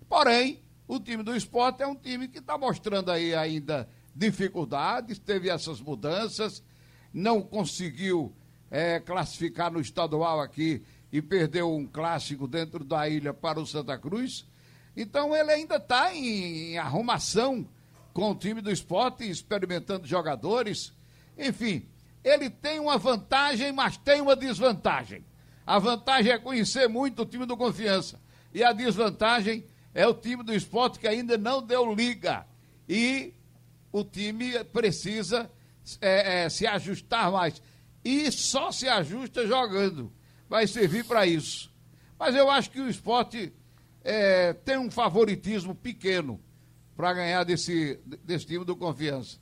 [0.08, 5.50] Porém, o time do esporte é um time que está mostrando aí ainda dificuldades, teve
[5.50, 6.64] essas mudanças,
[7.14, 8.34] não conseguiu
[8.70, 13.98] é, classificar no estadual aqui e perdeu um clássico dentro da ilha para o Santa
[13.98, 14.46] Cruz.
[14.96, 17.68] Então ele ainda está em, em arrumação
[18.14, 20.94] com o time do esporte, experimentando jogadores.
[21.38, 21.88] Enfim,
[22.24, 25.24] ele tem uma vantagem, mas tem uma desvantagem.
[25.66, 28.20] A vantagem é conhecer muito o time do Confiança.
[28.54, 32.46] E a desvantagem é o time do esporte que ainda não deu liga.
[32.88, 33.34] E
[33.92, 35.50] o time precisa
[36.02, 37.62] é, é, se ajustar mais.
[38.04, 40.12] E só se ajusta jogando.
[40.48, 41.74] Vai servir para isso.
[42.18, 43.52] Mas eu acho que o esporte
[44.04, 46.40] é, tem um favoritismo pequeno
[46.96, 49.40] para ganhar desse, desse time do Confiança.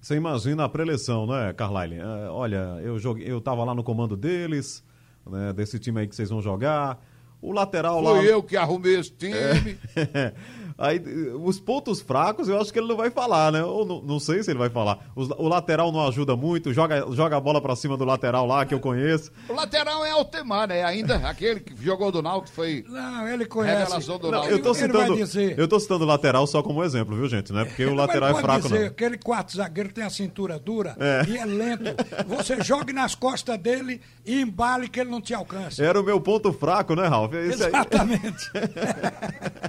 [0.00, 1.96] Você imagina a preleção, né, Carlyle?
[1.96, 4.84] É, olha, eu joguei, eu tava lá no comando deles,
[5.26, 7.04] né, desse time aí que vocês vão jogar.
[7.40, 8.16] O lateral lá.
[8.16, 9.34] Foi eu que arrumei esse time.
[9.34, 10.34] É.
[10.78, 11.02] Aí,
[11.34, 13.64] os pontos fracos, eu acho que ele não vai falar, né?
[13.64, 15.10] Ou não, não sei se ele vai falar.
[15.16, 18.64] O, o, lateral não ajuda muito, joga, joga a bola pra cima do lateral lá,
[18.64, 19.32] que eu conheço.
[19.48, 20.84] O lateral é Altemar, né?
[20.84, 22.84] Ainda aquele que jogou do Náutico foi.
[22.88, 23.82] Não, ele conhece.
[23.82, 24.54] Revelação do Náutico.
[24.54, 25.16] eu tô citando,
[25.56, 27.52] eu tô citando o lateral só como exemplo, viu, gente?
[27.52, 28.86] Não é porque o lateral é fraco, dizer, não.
[28.86, 31.24] Aquele quarto zagueiro tem a cintura dura é.
[31.28, 31.82] e é lento.
[32.28, 35.84] Você jogue nas costas dele e embale que ele não te alcança.
[35.84, 37.34] Era o meu ponto fraco, né, Ralf?
[37.34, 38.48] Esse Exatamente.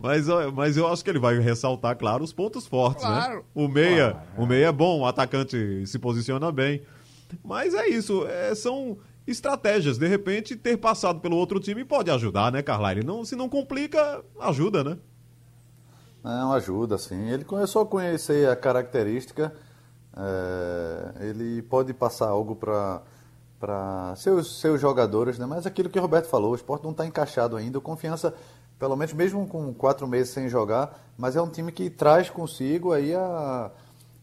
[0.00, 3.10] mas, mas eu acho que ele vai ressaltar, claro, os pontos fortes, né?
[3.10, 3.36] claro.
[3.36, 3.42] né?
[3.54, 4.40] O meia, claro, é.
[4.40, 6.82] o meia é bom, o atacante se posiciona bem.
[7.44, 9.98] Mas é isso, é, são estratégias.
[9.98, 13.04] De repente, ter passado pelo outro time pode ajudar, né, Carlyle?
[13.04, 14.98] Não, se não complica, ajuda, né?
[16.24, 17.28] Não, ajuda, sim.
[17.28, 19.54] Ele começou a conhecer a característica,
[20.16, 23.02] é, ele pode passar algo para
[23.60, 25.44] para seus, seus jogadores, né?
[25.44, 28.34] mas aquilo que o Roberto falou, o esporte não está encaixado ainda, o confiança,
[28.80, 32.94] pelo menos mesmo com quatro meses sem jogar, mas é um time que traz consigo
[32.94, 33.70] aí a,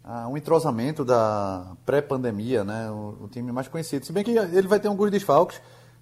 [0.03, 2.89] a um entrosamento da pré-pandemia, né?
[2.89, 4.03] O, o, time mais conhecido.
[4.03, 5.61] Se bem que ele vai ter alguns desfalques,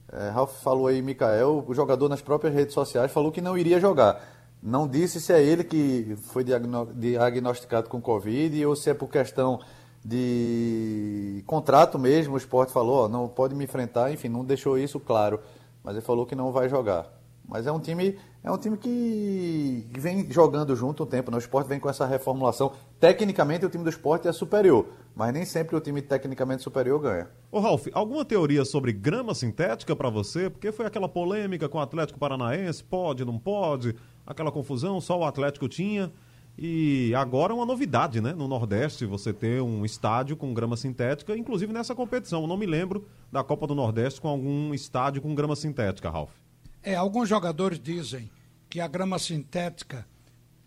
[0.10, 3.78] é, Ralf falou aí, Mikael, o jogador nas próprias redes sociais falou que não iria
[3.78, 4.24] jogar.
[4.64, 9.60] Não disse se é ele que foi diagnosticado com Covid ou se é por questão
[10.04, 15.00] de contrato mesmo, o esporte falou, ó, não pode me enfrentar, enfim, não deixou isso
[15.00, 15.42] claro,
[15.84, 17.08] mas ele falou que não vai jogar.
[17.48, 21.38] Mas é um time, é um time que vem jogando junto um tempo, né?
[21.38, 22.74] o esporte vem com essa reformulação.
[23.00, 27.28] Tecnicamente o time do esporte é superior, mas nem sempre o time tecnicamente superior ganha.
[27.52, 30.48] Ô Ralf, alguma teoria sobre grama sintética para você?
[30.48, 33.96] Porque foi aquela polêmica com o Atlético Paranaense, pode, não pode,
[34.28, 36.14] aquela confusão, só o Atlético tinha.
[36.56, 38.32] E agora é uma novidade, né?
[38.32, 42.42] No Nordeste, você ter um estádio com grama sintética, inclusive nessa competição.
[42.42, 46.45] Eu não me lembro da Copa do Nordeste com algum estádio com grama sintética, Ralf.
[46.86, 48.30] É, alguns jogadores dizem
[48.70, 50.06] que a grama sintética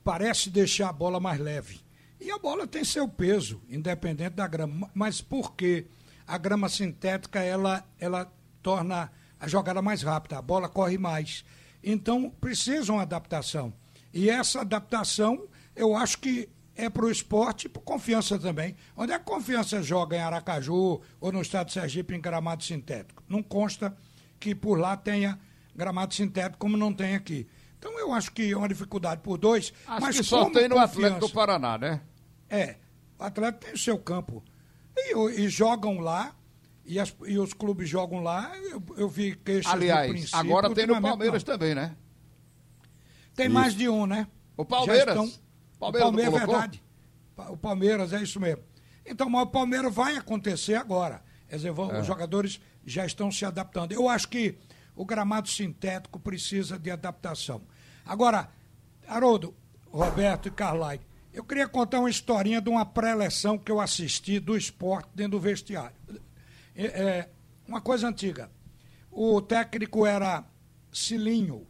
[0.02, 1.80] parece deixar a bola mais leve.
[2.20, 4.90] E a bola tem seu peso, independente da grama.
[4.92, 5.86] Mas por que
[6.26, 8.28] a grama sintética ela, ela
[8.60, 11.44] torna a jogada mais rápida, a bola corre mais.
[11.84, 13.72] Então, precisa uma adaptação.
[14.12, 18.74] E essa adaptação eu acho que é para o esporte e para confiança também.
[18.96, 23.22] Onde é que confiança joga em Aracaju ou no estado de Sergipe em gramado sintético?
[23.28, 23.96] Não consta
[24.40, 25.38] que por lá tenha
[25.78, 27.46] gramado sintético como não tem aqui.
[27.78, 29.72] Então eu acho que é uma dificuldade por dois.
[29.86, 32.00] Acho mas que só tem no Atlético do Paraná, né?
[32.50, 32.76] É.
[33.16, 34.42] O Atlético tem o seu campo.
[34.96, 36.34] E, e jogam lá,
[36.84, 38.50] e, as, e, os clubes jogam lá.
[38.56, 41.52] Eu, eu vi queixas Aliás, agora tem no Palmeiras não.
[41.52, 41.96] também, né?
[43.36, 43.54] Tem Isso.
[43.54, 44.26] mais de um, né?
[44.56, 45.14] O Palmeiras.
[45.14, 45.40] Palmeiras,
[45.78, 46.84] o Palmeiras é verdade.
[47.50, 48.64] O Palmeiras é isso mesmo.
[49.06, 51.22] Então, mas o Palmeiras vai acontecer agora.
[51.48, 52.00] Quer dizer, vão, é.
[52.00, 53.92] os jogadores já estão se adaptando.
[53.92, 54.58] Eu acho que
[54.98, 57.62] o gramado sintético precisa de adaptação.
[58.04, 58.50] Agora,
[59.06, 59.54] Haroldo,
[59.86, 61.00] Roberto e Carlai,
[61.32, 65.40] eu queria contar uma historinha de uma pré-eleção que eu assisti do esporte dentro do
[65.40, 65.94] vestiário.
[66.74, 67.30] É, é,
[67.64, 68.50] uma coisa antiga.
[69.08, 70.44] O técnico era
[70.92, 71.64] Cilinho.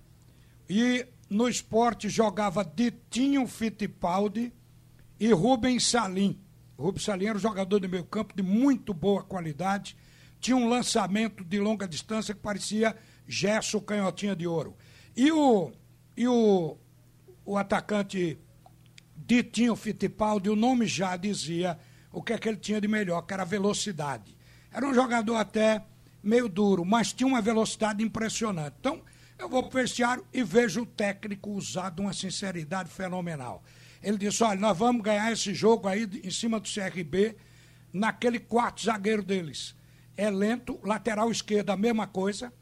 [0.67, 4.55] E no esporte jogava Ditinho Fittipaldi
[5.21, 6.41] e Rubens Salim.
[6.79, 9.95] Rubens Salim era um jogador do meio campo de muito boa qualidade.
[10.41, 12.97] Tinha um lançamento de longa distância que parecia
[13.29, 14.75] Gesso Canhotinha de Ouro.
[15.14, 15.71] E o,
[16.17, 16.79] e o,
[17.45, 18.38] o atacante
[19.14, 21.79] Ditinho Fittipaldi, o nome já dizia
[22.11, 24.35] o que é que ele tinha de melhor, que era velocidade.
[24.73, 25.85] Era um jogador até
[26.23, 28.77] meio duro, mas tinha uma velocidade impressionante.
[28.81, 29.03] Então,
[29.38, 33.62] eu vou para o vestiário e vejo o técnico usar de uma sinceridade fenomenal.
[34.03, 37.37] Ele disse: olha, nós vamos ganhar esse jogo aí em cima do CRB,
[37.93, 39.75] naquele quarto zagueiro deles.
[40.17, 42.53] É lento, lateral esquerda, a mesma coisa.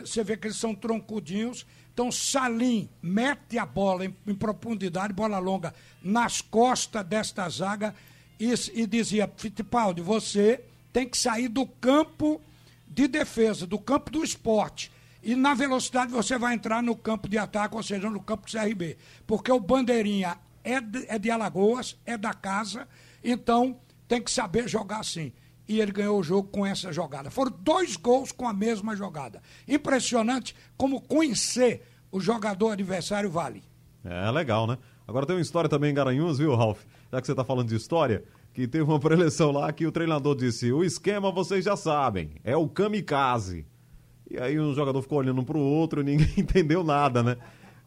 [0.00, 1.66] Você vê que eles são troncudinhos.
[1.92, 7.94] Então, Salim mete a bola em, em profundidade, bola longa, nas costas desta zaga
[8.38, 12.40] e, e dizia: Fittipaldi, você tem que sair do campo
[12.86, 17.36] de defesa, do campo do esporte e na velocidade você vai entrar no campo de
[17.36, 18.96] ataque, ou seja, no campo do CRB.
[19.26, 22.88] Porque o Bandeirinha é de, é de Alagoas, é da casa,
[23.22, 25.32] então tem que saber jogar assim.
[25.68, 27.30] E ele ganhou o jogo com essa jogada.
[27.30, 29.42] Foram dois gols com a mesma jogada.
[29.66, 33.62] Impressionante como conhecer o jogador adversário vale.
[34.04, 34.78] É legal, né?
[35.06, 36.84] Agora tem uma história também em Garanhuns, viu, Ralf?
[37.12, 40.34] Já que você está falando de história, que teve uma preleção lá que o treinador
[40.34, 43.66] disse: o esquema vocês já sabem, é o kamikaze.
[44.30, 47.36] E aí um jogador ficou olhando um pro outro e ninguém entendeu nada, né?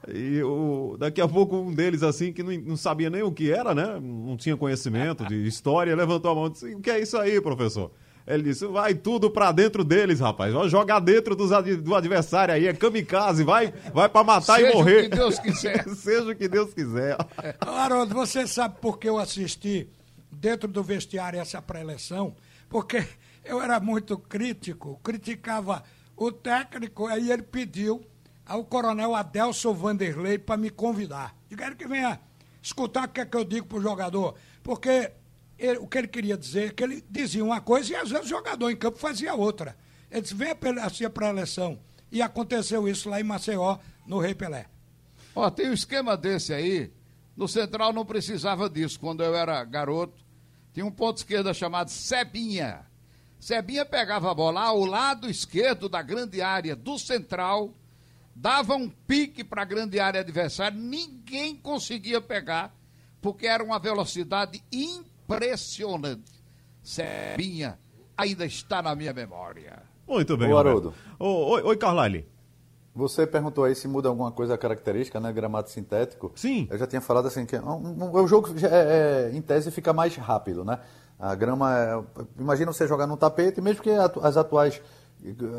[0.08, 3.52] E o, daqui a pouco um deles, assim, que não, não, sabia nem o que
[3.52, 4.00] era, né?
[4.02, 7.40] Não tinha conhecimento de história, levantou a mão e disse: O que é isso aí,
[7.40, 7.92] professor?
[8.26, 10.54] Ele disse: vai tudo pra dentro deles, rapaz.
[10.54, 11.50] Vai jogar dentro dos,
[11.82, 12.68] do adversário aí.
[12.68, 15.04] É kamikaze, vai, vai pra matar Seja e morrer.
[15.06, 15.90] Seja o que Deus quiser.
[15.90, 17.18] Seja o que Deus quiser.
[17.60, 19.90] Haroldo, você sabe por que eu assisti
[20.32, 22.36] dentro do vestiário essa pré-eleição?
[22.70, 23.04] Porque
[23.44, 25.84] eu era muito crítico, criticava
[26.16, 28.02] o técnico, aí ele pediu
[28.46, 31.36] ao coronel Adelson Vanderlei para me convidar.
[31.50, 32.20] Eu quero que venha
[32.62, 34.36] escutar o que é que eu digo para o jogador.
[34.64, 35.12] Porque
[35.58, 38.26] ele, o que ele queria dizer é que ele dizia uma coisa e às vezes
[38.26, 39.78] o jogador em campo fazia outra.
[40.10, 41.80] Ele disse, venha assim para a eleição.
[42.12, 44.66] E aconteceu isso lá em Maceió, no Rei Pelé.
[45.34, 46.92] Ó, tem um esquema desse aí.
[47.38, 49.00] No Central não precisava disso.
[49.00, 50.22] Quando eu era garoto,
[50.74, 52.86] tinha um ponto esquerda chamado Sebinha.
[53.40, 57.74] Sebinha pegava a bola ao lado esquerdo da grande área do Central,
[58.36, 62.74] dava um pique para a grande área adversária, ninguém conseguia pegar,
[63.22, 66.42] porque era uma velocidade impressionante.
[66.84, 67.78] Sebinha
[68.18, 69.84] ainda está na minha memória.
[70.08, 70.94] Muito bem, Ô, Haroldo.
[71.20, 72.28] Oi, oi, Carlyle.
[72.94, 75.32] Você perguntou aí se muda alguma coisa característica, né?
[75.32, 76.32] Gramado sintético.
[76.36, 76.68] Sim.
[76.70, 79.94] Eu já tinha falado assim que um, um, o jogo, é, é, em tese, fica
[79.94, 80.80] mais rápido, né?
[81.18, 82.04] A grama, é,
[82.38, 84.82] imagina você jogar num tapete, mesmo que as atuais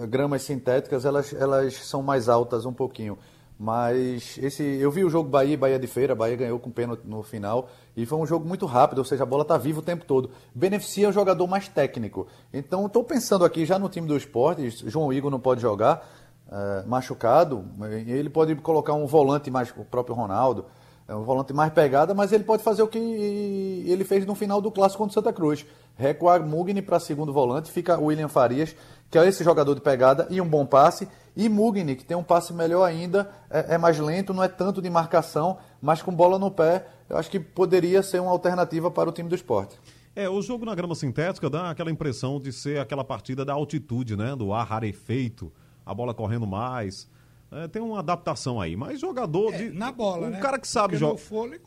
[0.09, 3.19] gramas sintéticas, elas, elas são mais altas um pouquinho.
[3.59, 7.23] Mas esse, eu vi o jogo Bahia Bahia de Feira, Bahia ganhou com pênalti no
[7.23, 10.05] final, e foi um jogo muito rápido, ou seja, a bola está viva o tempo
[10.05, 10.31] todo.
[10.53, 12.27] Beneficia o jogador mais técnico.
[12.53, 16.05] Então, estou pensando aqui já no time do esporte, João Igor não pode jogar,
[16.51, 17.65] é, machucado,
[18.07, 20.67] ele pode colocar um volante mais, o próprio Ronaldo,
[21.07, 24.61] é um volante mais pegada, mas ele pode fazer o que ele fez no final
[24.61, 25.67] do clássico contra Santa Cruz.
[25.97, 28.75] Recuar Mugni para segundo volante, fica William Farias,
[29.11, 31.09] que é esse jogador de pegada e um bom passe.
[31.37, 34.81] E Mugni, que tem um passe melhor ainda, é, é, mais lento, não é tanto
[34.81, 39.09] de marcação, mas com bola no pé, eu acho que poderia ser uma alternativa para
[39.09, 39.79] o time do esporte.
[40.15, 44.15] É, o jogo na grama sintética dá aquela impressão de ser aquela partida da altitude,
[44.15, 44.37] né?
[44.37, 45.51] Do ar rarefeito,
[45.87, 47.09] a bola correndo mais.
[47.53, 49.71] É, tem uma adaptação aí, mas jogador é, de.
[49.71, 50.41] na bola, um né?
[50.41, 51.21] cara que sabe jogar.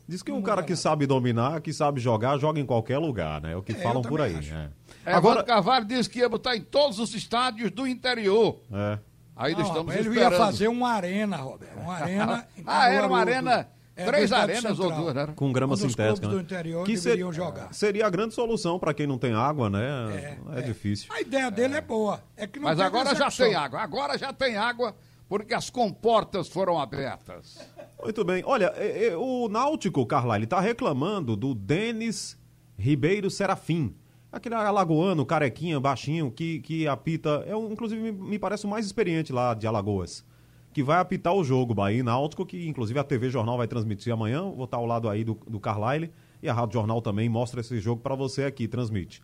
[0.08, 0.80] Diz que um cara que nada.
[0.82, 3.52] sabe dominar, que sabe jogar, joga em qualquer lugar, né?
[3.52, 4.34] É o que É, falam por aí.
[4.36, 4.52] acho.
[4.52, 4.68] É.
[5.04, 5.44] É, Agora.
[5.44, 8.58] Carvalho disse que ia botar em todos os estádios do interior.
[8.72, 8.98] É.
[9.36, 10.32] Ainda Não, estamos ele esperando.
[10.32, 11.78] ia fazer uma arena, Roberto.
[11.78, 12.48] Uma arena.
[12.66, 15.28] Ah, era uma arena, é, três arenas ou duas, né?
[15.36, 16.26] Com grama os sintética.
[16.26, 16.34] né?
[16.34, 17.72] do interior que deveriam ser- jogar.
[17.72, 20.38] Seria a grande solução para quem não tem água, né?
[20.56, 21.12] É, difícil.
[21.14, 22.20] A ideia dele é boa.
[22.36, 23.80] É que não Mas agora já tem água.
[23.80, 24.96] Agora já tem água,
[25.28, 27.58] porque as comportas foram abertas.
[28.02, 28.42] Muito bem.
[28.46, 32.38] Olha, é, é, o Náutico, Carlyle, está reclamando do Denis
[32.78, 33.94] Ribeiro Serafim.
[34.30, 37.44] Aquele alagoano, carequinha, baixinho, que, que apita.
[37.46, 40.24] É, um, inclusive, me, me parece o mais experiente lá de Alagoas.
[40.72, 44.12] Que vai apitar o jogo Bahia e Náutico, que inclusive a TV Jornal vai transmitir
[44.12, 44.42] amanhã.
[44.42, 46.12] Vou estar ao lado aí do, do Carlyle.
[46.42, 49.22] E a Rádio Jornal também mostra esse jogo para você aqui, transmite.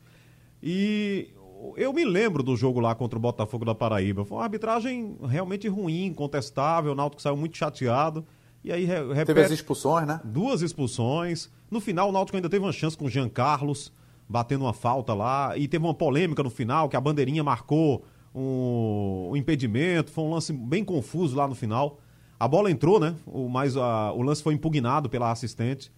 [0.62, 1.28] E
[1.76, 4.24] eu me lembro do jogo lá contra o Botafogo da Paraíba.
[4.24, 6.92] Foi uma arbitragem realmente ruim, incontestável.
[6.92, 8.24] O Náutico saiu muito chateado.
[8.64, 10.20] E aí re- Teve repete as expulsões, né?
[10.24, 11.50] duas expulsões.
[11.70, 13.92] No final, o Náutico ainda teve uma chance com o Jean Carlos,
[14.28, 15.56] batendo uma falta lá.
[15.56, 20.10] E teve uma polêmica no final, que a bandeirinha marcou um, um impedimento.
[20.10, 21.98] Foi um lance bem confuso lá no final.
[22.38, 23.14] A bola entrou, né?
[23.26, 25.90] O, mas a- o lance foi impugnado pela assistente.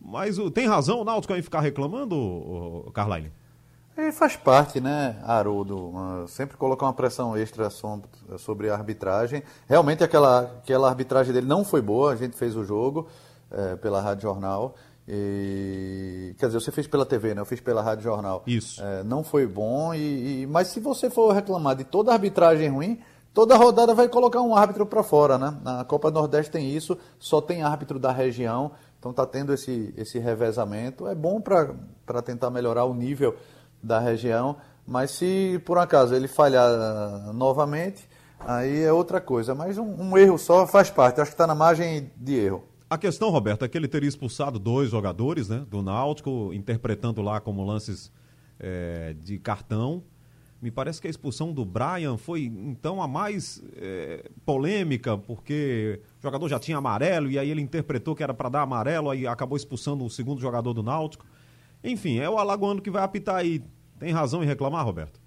[0.00, 3.30] Mas o- tem razão o Náutico em ficar reclamando, o, Carline?
[3.96, 5.92] E faz parte, né, Haroldo?
[5.94, 7.68] Ah, sempre colocar uma pressão extra
[8.38, 9.42] sobre a arbitragem.
[9.68, 13.06] Realmente aquela, aquela arbitragem dele não foi boa, a gente fez o jogo
[13.50, 14.74] eh, pela Rádio Jornal.
[15.06, 17.42] E, quer dizer, você fez pela TV, né?
[17.42, 18.42] Eu fiz pela Rádio Jornal.
[18.46, 18.82] Isso.
[18.82, 22.98] Eh, não foi bom, e, e- mas se você for reclamar de toda arbitragem ruim,
[23.34, 25.54] toda rodada vai colocar um árbitro para fora, né?
[25.62, 30.18] Na Copa Nordeste tem isso, só tem árbitro da região, então tá tendo esse, esse
[30.18, 31.06] revezamento.
[31.06, 33.36] É bom para tentar melhorar o nível
[33.82, 38.08] da região, mas se por acaso ele falhar ah, novamente,
[38.40, 39.54] aí é outra coisa.
[39.54, 42.64] Mas um, um erro só faz parte, acho que está na margem de erro.
[42.88, 47.40] A questão, Roberto, é que ele teria expulsado dois jogadores né, do Náutico, interpretando lá
[47.40, 48.12] como lances
[48.60, 50.02] é, de cartão.
[50.60, 56.22] Me parece que a expulsão do Brian foi, então, a mais é, polêmica, porque o
[56.22, 59.56] jogador já tinha amarelo e aí ele interpretou que era para dar amarelo, aí acabou
[59.56, 61.24] expulsando o segundo jogador do Náutico.
[61.82, 63.62] Enfim, é o Alagoano que vai apitar aí.
[63.98, 65.20] Tem razão em reclamar, Roberto?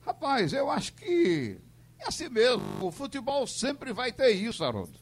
[0.00, 1.58] Rapaz, eu acho que
[1.98, 2.62] é assim mesmo.
[2.80, 4.98] O futebol sempre vai ter isso, Haroldo.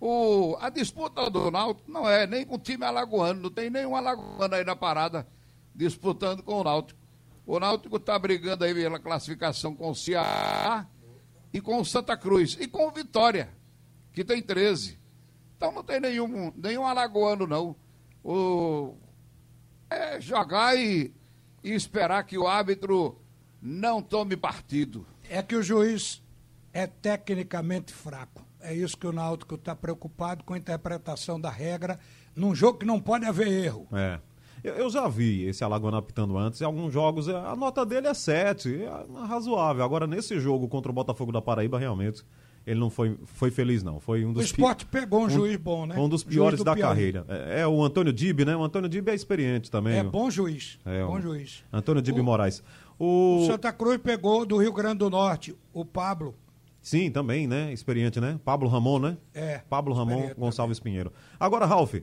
[0.00, 3.96] O, a disputa do Náutico não é nem com o time alagoano, não tem nenhum
[3.96, 5.26] alagoano aí na parada
[5.74, 7.00] disputando com o Náutico.
[7.44, 10.86] O Náutico está brigando aí pela classificação com o Ceará
[11.52, 13.48] e com o Santa Cruz e com o Vitória,
[14.12, 14.98] que tem 13.
[15.56, 17.74] Então não tem nenhum, nenhum alagoano, não.
[18.22, 18.94] O,
[19.90, 21.12] é jogar e,
[21.62, 23.20] e esperar que o árbitro
[23.60, 25.06] não tome partido.
[25.28, 26.22] É que o juiz
[26.72, 28.46] é tecnicamente fraco.
[28.60, 31.98] É isso que o Náutico está preocupado com a interpretação da regra
[32.34, 33.86] num jogo que não pode haver erro.
[33.92, 34.20] É.
[34.62, 38.82] Eu, já vi esse Alagoano apitando antes, em alguns jogos a nota dele é 7,
[38.82, 39.84] é razoável.
[39.84, 42.24] Agora, nesse jogo contra o Botafogo da Paraíba, realmente,
[42.68, 43.98] ele não foi, foi feliz, não.
[43.98, 45.00] Foi um dos o esporte pi...
[45.00, 45.96] pegou um, um, juiz bom, né?
[45.98, 47.24] Um dos piores da carreira.
[47.26, 48.54] É, é, o Antônio Dib, né?
[48.54, 49.96] O Antônio Dib é experiente também.
[49.96, 50.78] É bom juiz.
[50.84, 51.64] É, bom juiz.
[51.72, 52.62] Antônio Dib Moraes.
[52.98, 53.44] O...
[53.44, 56.34] o Santa Cruz pegou do Rio Grande do Norte, o Pablo.
[56.82, 57.72] Sim, também, né?
[57.72, 58.38] Experiente, né?
[58.44, 59.16] Pablo Ramon, né?
[59.32, 59.62] É.
[59.68, 60.92] Pablo Ramon Gonçalves também.
[60.92, 61.12] Pinheiro.
[61.40, 61.94] Agora, Ralf,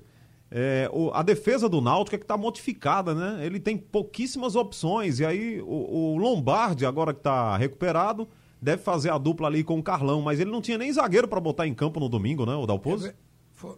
[0.49, 3.45] é, o, a defesa do Náutico é que está modificada, né?
[3.45, 5.19] Ele tem pouquíssimas opções.
[5.19, 8.27] E aí o, o Lombardi, agora que está recuperado,
[8.65, 10.21] deve fazer a dupla ali com o Carlão.
[10.21, 12.53] Mas ele não tinha nem zagueiro para botar em campo no domingo, né?
[12.53, 13.07] O Dalpozo?
[13.07, 13.13] É,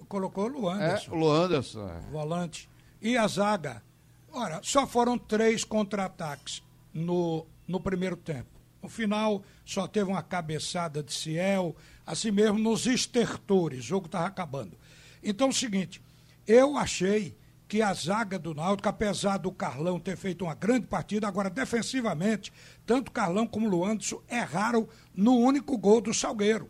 [0.07, 1.11] colocou o Luanderson.
[1.11, 1.87] É, o Luanderson.
[1.87, 1.99] É.
[2.11, 2.69] Volante.
[3.01, 3.83] E a zaga?
[4.31, 6.63] Ora, só foram três contra-ataques
[6.93, 8.49] no, no primeiro tempo.
[8.81, 11.75] No final, só teve uma cabeçada de Ciel,
[12.05, 13.79] assim mesmo nos estertores.
[13.79, 14.77] O jogo estava acabando.
[15.21, 16.01] Então, é o seguinte
[16.47, 17.35] eu achei
[17.67, 22.51] que a zaga do Náutico, apesar do Carlão ter feito uma grande partida, agora defensivamente,
[22.85, 26.69] tanto Carlão como Luanderson erraram no único gol do Salgueiro.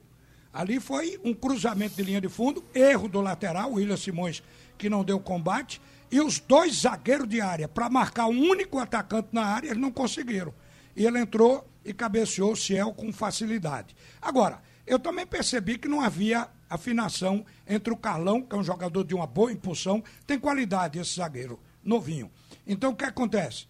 [0.51, 4.41] Ali foi um cruzamento de linha de fundo, erro do lateral, William Simões,
[4.77, 5.79] que não deu combate,
[6.09, 9.91] e os dois zagueiros de área, para marcar um único atacante na área, eles não
[9.91, 10.53] conseguiram.
[10.95, 13.95] E ele entrou e cabeceou o Ciel com facilidade.
[14.19, 19.03] Agora, eu também percebi que não havia afinação entre o Carlão, que é um jogador
[19.03, 22.29] de uma boa impulsão, tem qualidade esse zagueiro, novinho.
[22.65, 23.67] Então o que acontece?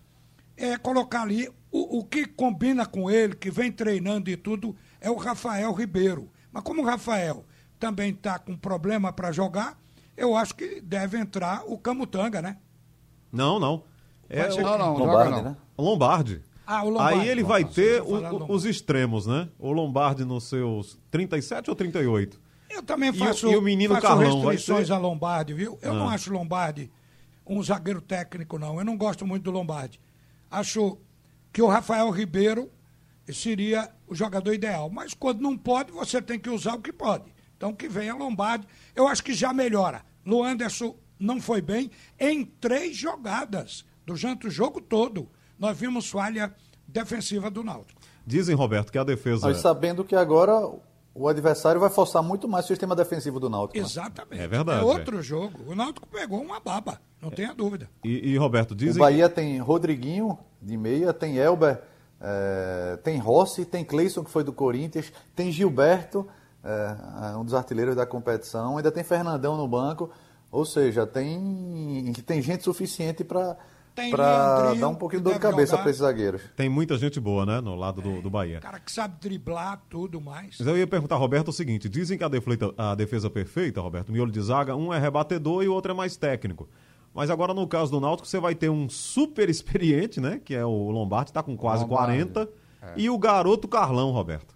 [0.55, 5.09] É colocar ali o, o que combina com ele, que vem treinando e tudo, é
[5.09, 6.29] o Rafael Ribeiro.
[6.51, 7.45] Mas como o Rafael
[7.79, 9.79] também está com problema para jogar,
[10.15, 12.57] eu acho que deve entrar o Camutanga, né?
[13.31, 13.83] Não, não.
[14.29, 14.61] É o...
[14.61, 15.43] Não, não, Lombardi, não.
[15.43, 15.57] né?
[15.77, 16.41] Lombardi.
[16.65, 17.19] Ah, o Lombardi.
[17.19, 19.47] Aí ele vai ter o, os extremos, né?
[19.59, 22.41] O Lombardi nos seus 37 ou 38?
[22.77, 25.79] Eu também faço, e, e o menino faço Carlão restrições a Lombardi, viu?
[25.81, 25.95] Eu ah.
[25.95, 26.91] não acho Lombardi
[27.45, 28.77] um zagueiro técnico, não.
[28.77, 29.99] Eu não gosto muito do Lombardi.
[30.51, 30.97] Acho
[31.51, 32.69] que o Rafael Ribeiro
[33.33, 34.89] seria o jogador ideal.
[34.89, 37.33] Mas quando não pode, você tem que usar o que pode.
[37.55, 38.67] Então que venha Lombardi.
[38.95, 40.03] Eu acho que já melhora.
[40.25, 45.29] Luanderson não foi bem em três jogadas durante o jogo todo.
[45.57, 46.53] Nós vimos falha
[46.87, 47.99] defensiva do Náutico.
[48.25, 49.47] Dizem, Roberto, que a defesa.
[49.47, 50.69] Mas sabendo que agora
[51.17, 53.79] o adversário vai forçar muito mais o sistema defensivo do Náutico.
[53.79, 53.83] Né?
[53.83, 54.39] Exatamente.
[54.41, 54.81] É verdade.
[54.81, 55.21] É outro é.
[55.23, 55.59] jogo.
[55.65, 57.31] O Náutico pegou uma baba, não é.
[57.31, 57.89] tenha dúvida.
[58.03, 59.01] E, e, Roberto, dizem...
[59.01, 61.81] O Bahia tem Rodriguinho, de meia, tem Elber,
[62.21, 66.27] é, tem Rossi, tem Cleison, que foi do Corinthians, tem Gilberto,
[66.63, 70.11] é, um dos artilheiros da competição, ainda tem Fernandão no banco,
[70.51, 73.57] ou seja, tem, tem gente suficiente para
[74.11, 76.41] para dar um pouquinho de dor de cabeça para esses zagueiros.
[76.55, 78.59] Tem muita gente boa, né, no lado do, do Bahia.
[78.59, 80.55] Cara que sabe driblar tudo mais.
[80.59, 84.11] Mas eu ia perguntar, Roberto, o seguinte: dizem que a, defleita, a defesa perfeita, Roberto,
[84.11, 86.69] miolo de zaga, um é rebatedor e o outro é mais técnico.
[87.13, 90.39] Mas agora, no caso do Náutico, você vai ter um super experiente, né?
[90.43, 92.23] Que é o Lombardi, está com quase Lombardi.
[92.23, 92.49] 40.
[92.81, 92.93] É.
[92.95, 94.55] E o garoto Carlão, Roberto.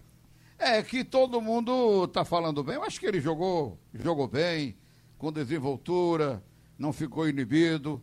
[0.58, 2.76] É, que todo mundo está falando bem.
[2.76, 4.76] Eu acho que ele jogou, jogou bem,
[5.18, 6.40] com desenvoltura,
[6.78, 8.00] não ficou inibido.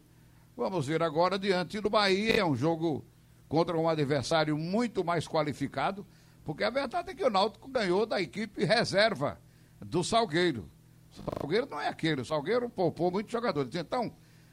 [0.60, 3.05] Vamos ver agora diante do Bahia, é um jogo
[3.47, 6.05] contra um adversário muito mais qualificado,
[6.43, 9.39] porque a verdade é que o Náutico ganhou da equipe reserva
[9.80, 10.70] do Salgueiro.
[11.14, 13.74] O Salgueiro não é aquele, o Salgueiro poupou muitos jogadores.
[13.74, 14.12] Então,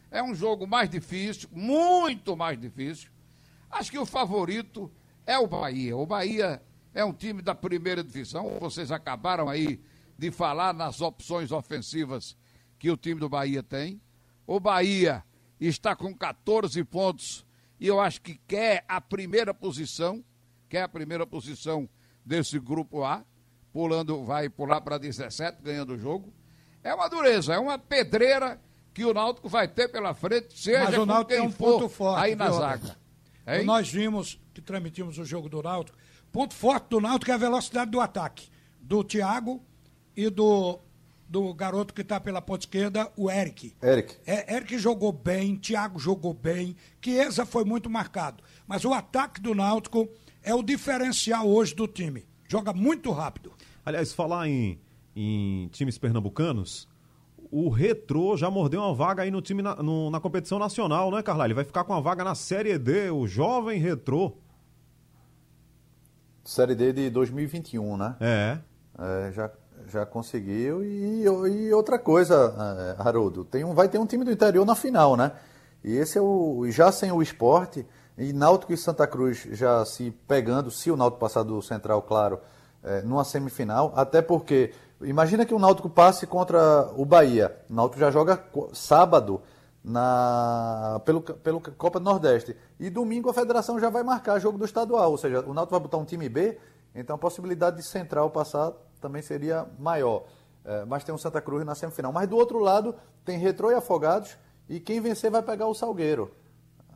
[0.09, 3.11] é um jogo mais difícil, muito mais difícil.
[3.68, 4.88] Acho que o favorito
[5.26, 5.96] é o Bahia.
[5.96, 6.62] O Bahia
[6.94, 8.61] é um time da primeira divisão.
[8.61, 9.80] Vocês acabaram aí
[10.16, 12.36] de falar nas opções ofensivas
[12.78, 14.00] que o time do Bahia tem.
[14.46, 15.24] O Bahia
[15.61, 17.46] está com 14 pontos
[17.78, 20.24] e eu acho que quer a primeira posição,
[20.68, 21.88] quer a primeira posição
[22.24, 23.24] desse grupo A,
[23.72, 26.32] pulando, vai pular para 17, ganhando o jogo.
[26.82, 28.61] É uma dureza, é uma pedreira
[28.94, 32.24] que o Náutico vai ter pela frente, seja Mas o Náutico quem um ponto forte,
[32.24, 32.96] aí na zaga.
[33.46, 33.64] Hein?
[33.64, 35.98] Nós vimos que transmitimos o jogo do Náutico.
[36.32, 38.48] Ponto forte do Náutico é a velocidade do ataque
[38.80, 39.62] do Thiago
[40.16, 40.80] e do
[41.29, 43.74] do garoto que está pela ponta esquerda, o Eric.
[43.83, 44.16] Eric.
[44.27, 48.43] É, Eric jogou bem, Thiago jogou bem, Chiesa foi muito marcado.
[48.66, 50.09] Mas o ataque do Náutico
[50.43, 52.24] é o diferencial hoje do time.
[52.49, 53.53] Joga muito rápido.
[53.85, 54.81] Aliás, falar em,
[55.14, 56.89] em times pernambucanos,
[57.51, 61.22] o Retrô já mordeu uma vaga aí no time na, no, na competição nacional, né,
[61.22, 61.45] Carla?
[61.45, 64.37] Ele vai ficar com a vaga na Série D, o jovem Retrô.
[66.45, 68.16] Série D de 2021, né?
[68.20, 68.59] É.
[68.99, 69.51] é já
[69.87, 70.84] já conseguiu.
[70.84, 72.55] E, e outra coisa,
[72.99, 75.32] é, Haroldo, tem um, vai ter um time do interior na final, né?
[75.84, 76.66] E esse é o.
[76.68, 77.87] Já sem o esporte,
[78.18, 82.41] E Náutico e Santa Cruz já se pegando, se o Náutico passar do Central, claro,
[82.82, 84.72] é, numa semifinal, até porque
[85.03, 87.57] imagina que o Náutico passe contra o Bahia.
[87.68, 89.43] O Náutico já joga sábado
[89.84, 92.57] na pelo, pelo Copa do Nordeste.
[92.80, 95.80] E domingo a federação já vai marcar jogo do estadual, ou seja, o Náutico vai
[95.80, 96.59] botar um time B,
[96.95, 100.24] então a possibilidade de Central passar também seria maior.
[100.64, 102.12] É, mas tem o Santa Cruz na semifinal.
[102.12, 102.94] Mas do outro lado
[103.24, 104.36] tem Retrô e Afogados
[104.68, 106.30] e quem vencer vai pegar o Salgueiro.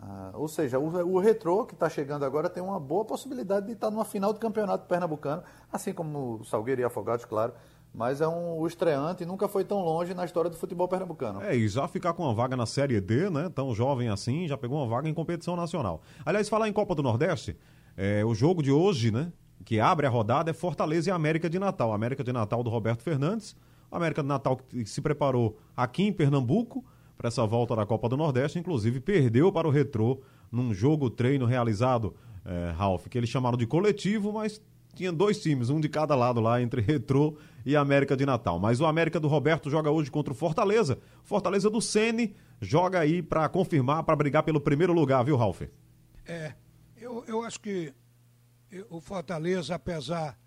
[0.03, 3.73] Ah, ou seja, o, o Retrô, que está chegando agora, tem uma boa possibilidade de
[3.73, 7.53] estar tá numa final do campeonato pernambucano, assim como o Salgueiro e Afogados, claro.
[7.93, 11.43] Mas é um estreante e nunca foi tão longe na história do futebol pernambucano.
[11.43, 13.51] É, e já ficar com uma vaga na Série D, né?
[13.55, 16.01] Tão jovem assim, já pegou uma vaga em competição nacional.
[16.25, 17.57] Aliás, falar em Copa do Nordeste,
[17.97, 19.31] é, o jogo de hoje, né?
[19.65, 21.93] Que abre a rodada é Fortaleza e América de Natal.
[21.93, 23.57] América de Natal do Roberto Fernandes.
[23.91, 26.85] América de Natal que se preparou aqui em Pernambuco
[27.17, 31.45] para essa volta da Copa do Nordeste, inclusive perdeu para o Retrô num jogo treino
[31.45, 34.63] realizado, é, Ralf, que eles chamaram de coletivo, mas
[34.95, 38.59] tinha dois times, um de cada lado lá, entre Retrô e América de Natal.
[38.59, 40.99] Mas o América do Roberto joga hoje contra o Fortaleza.
[41.23, 45.63] Fortaleza do Sene joga aí para confirmar, para brigar pelo primeiro lugar, viu, Ralf?
[46.27, 46.55] É,
[46.97, 47.93] eu, eu acho que
[48.89, 50.39] o Fortaleza, apesar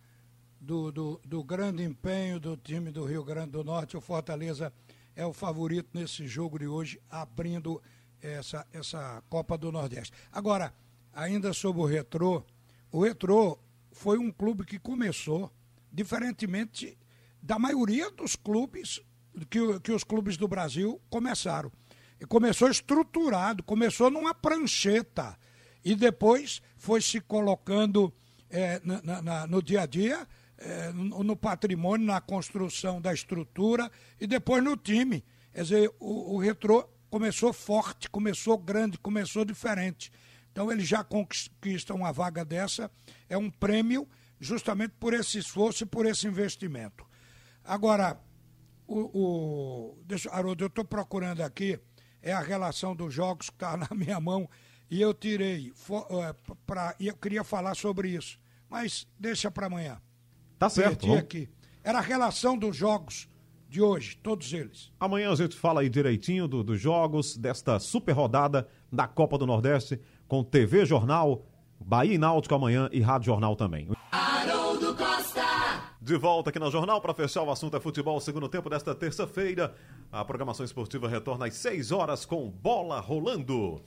[0.59, 4.71] do, do, do grande empenho do time do Rio Grande do Norte, o Fortaleza
[5.15, 7.81] é o favorito nesse jogo de hoje, abrindo
[8.21, 10.13] essa, essa Copa do Nordeste.
[10.31, 10.73] Agora,
[11.11, 12.43] ainda sobre o Retrô,
[12.91, 13.59] o Retrô
[13.91, 15.51] foi um clube que começou,
[15.91, 16.97] diferentemente
[17.41, 19.01] da maioria dos clubes
[19.49, 21.71] que, que os clubes do Brasil começaram.
[22.19, 25.37] E começou estruturado, começou numa prancheta
[25.83, 28.13] e depois foi se colocando
[28.49, 30.27] é, na, na, no dia a dia
[30.57, 35.23] é, no patrimônio, na construção da estrutura e depois no time.
[35.53, 40.11] Quer dizer, o, o retrô começou forte, começou grande, começou diferente.
[40.51, 42.91] Então ele já conquista uma vaga dessa,
[43.29, 44.05] é um prêmio
[44.37, 47.05] justamente por esse esforço e por esse investimento.
[47.63, 48.19] Agora,
[48.85, 51.79] o, o deixa, Haroldo, eu estou procurando aqui,
[52.21, 54.49] é a relação dos jogos que está na minha mão,
[54.89, 59.67] e eu tirei, for, é, pra, e eu queria falar sobre isso, mas deixa para
[59.67, 60.01] amanhã.
[60.59, 61.11] Tá certo.
[61.13, 61.49] Aqui.
[61.83, 63.27] Era a relação dos jogos
[63.67, 64.91] de hoje, todos eles.
[64.99, 69.47] Amanhã a gente fala aí direitinho do, dos jogos desta super rodada da Copa do
[69.47, 71.43] Nordeste com TV Jornal,
[71.79, 73.89] Bahia e Náutico amanhã e Rádio Jornal também.
[74.11, 75.41] Haroldo Costa.
[75.99, 79.73] De volta aqui no Jornal para fechar o assunto é futebol, segundo tempo desta terça-feira.
[80.11, 83.81] A programação esportiva retorna às 6 horas com bola rolando.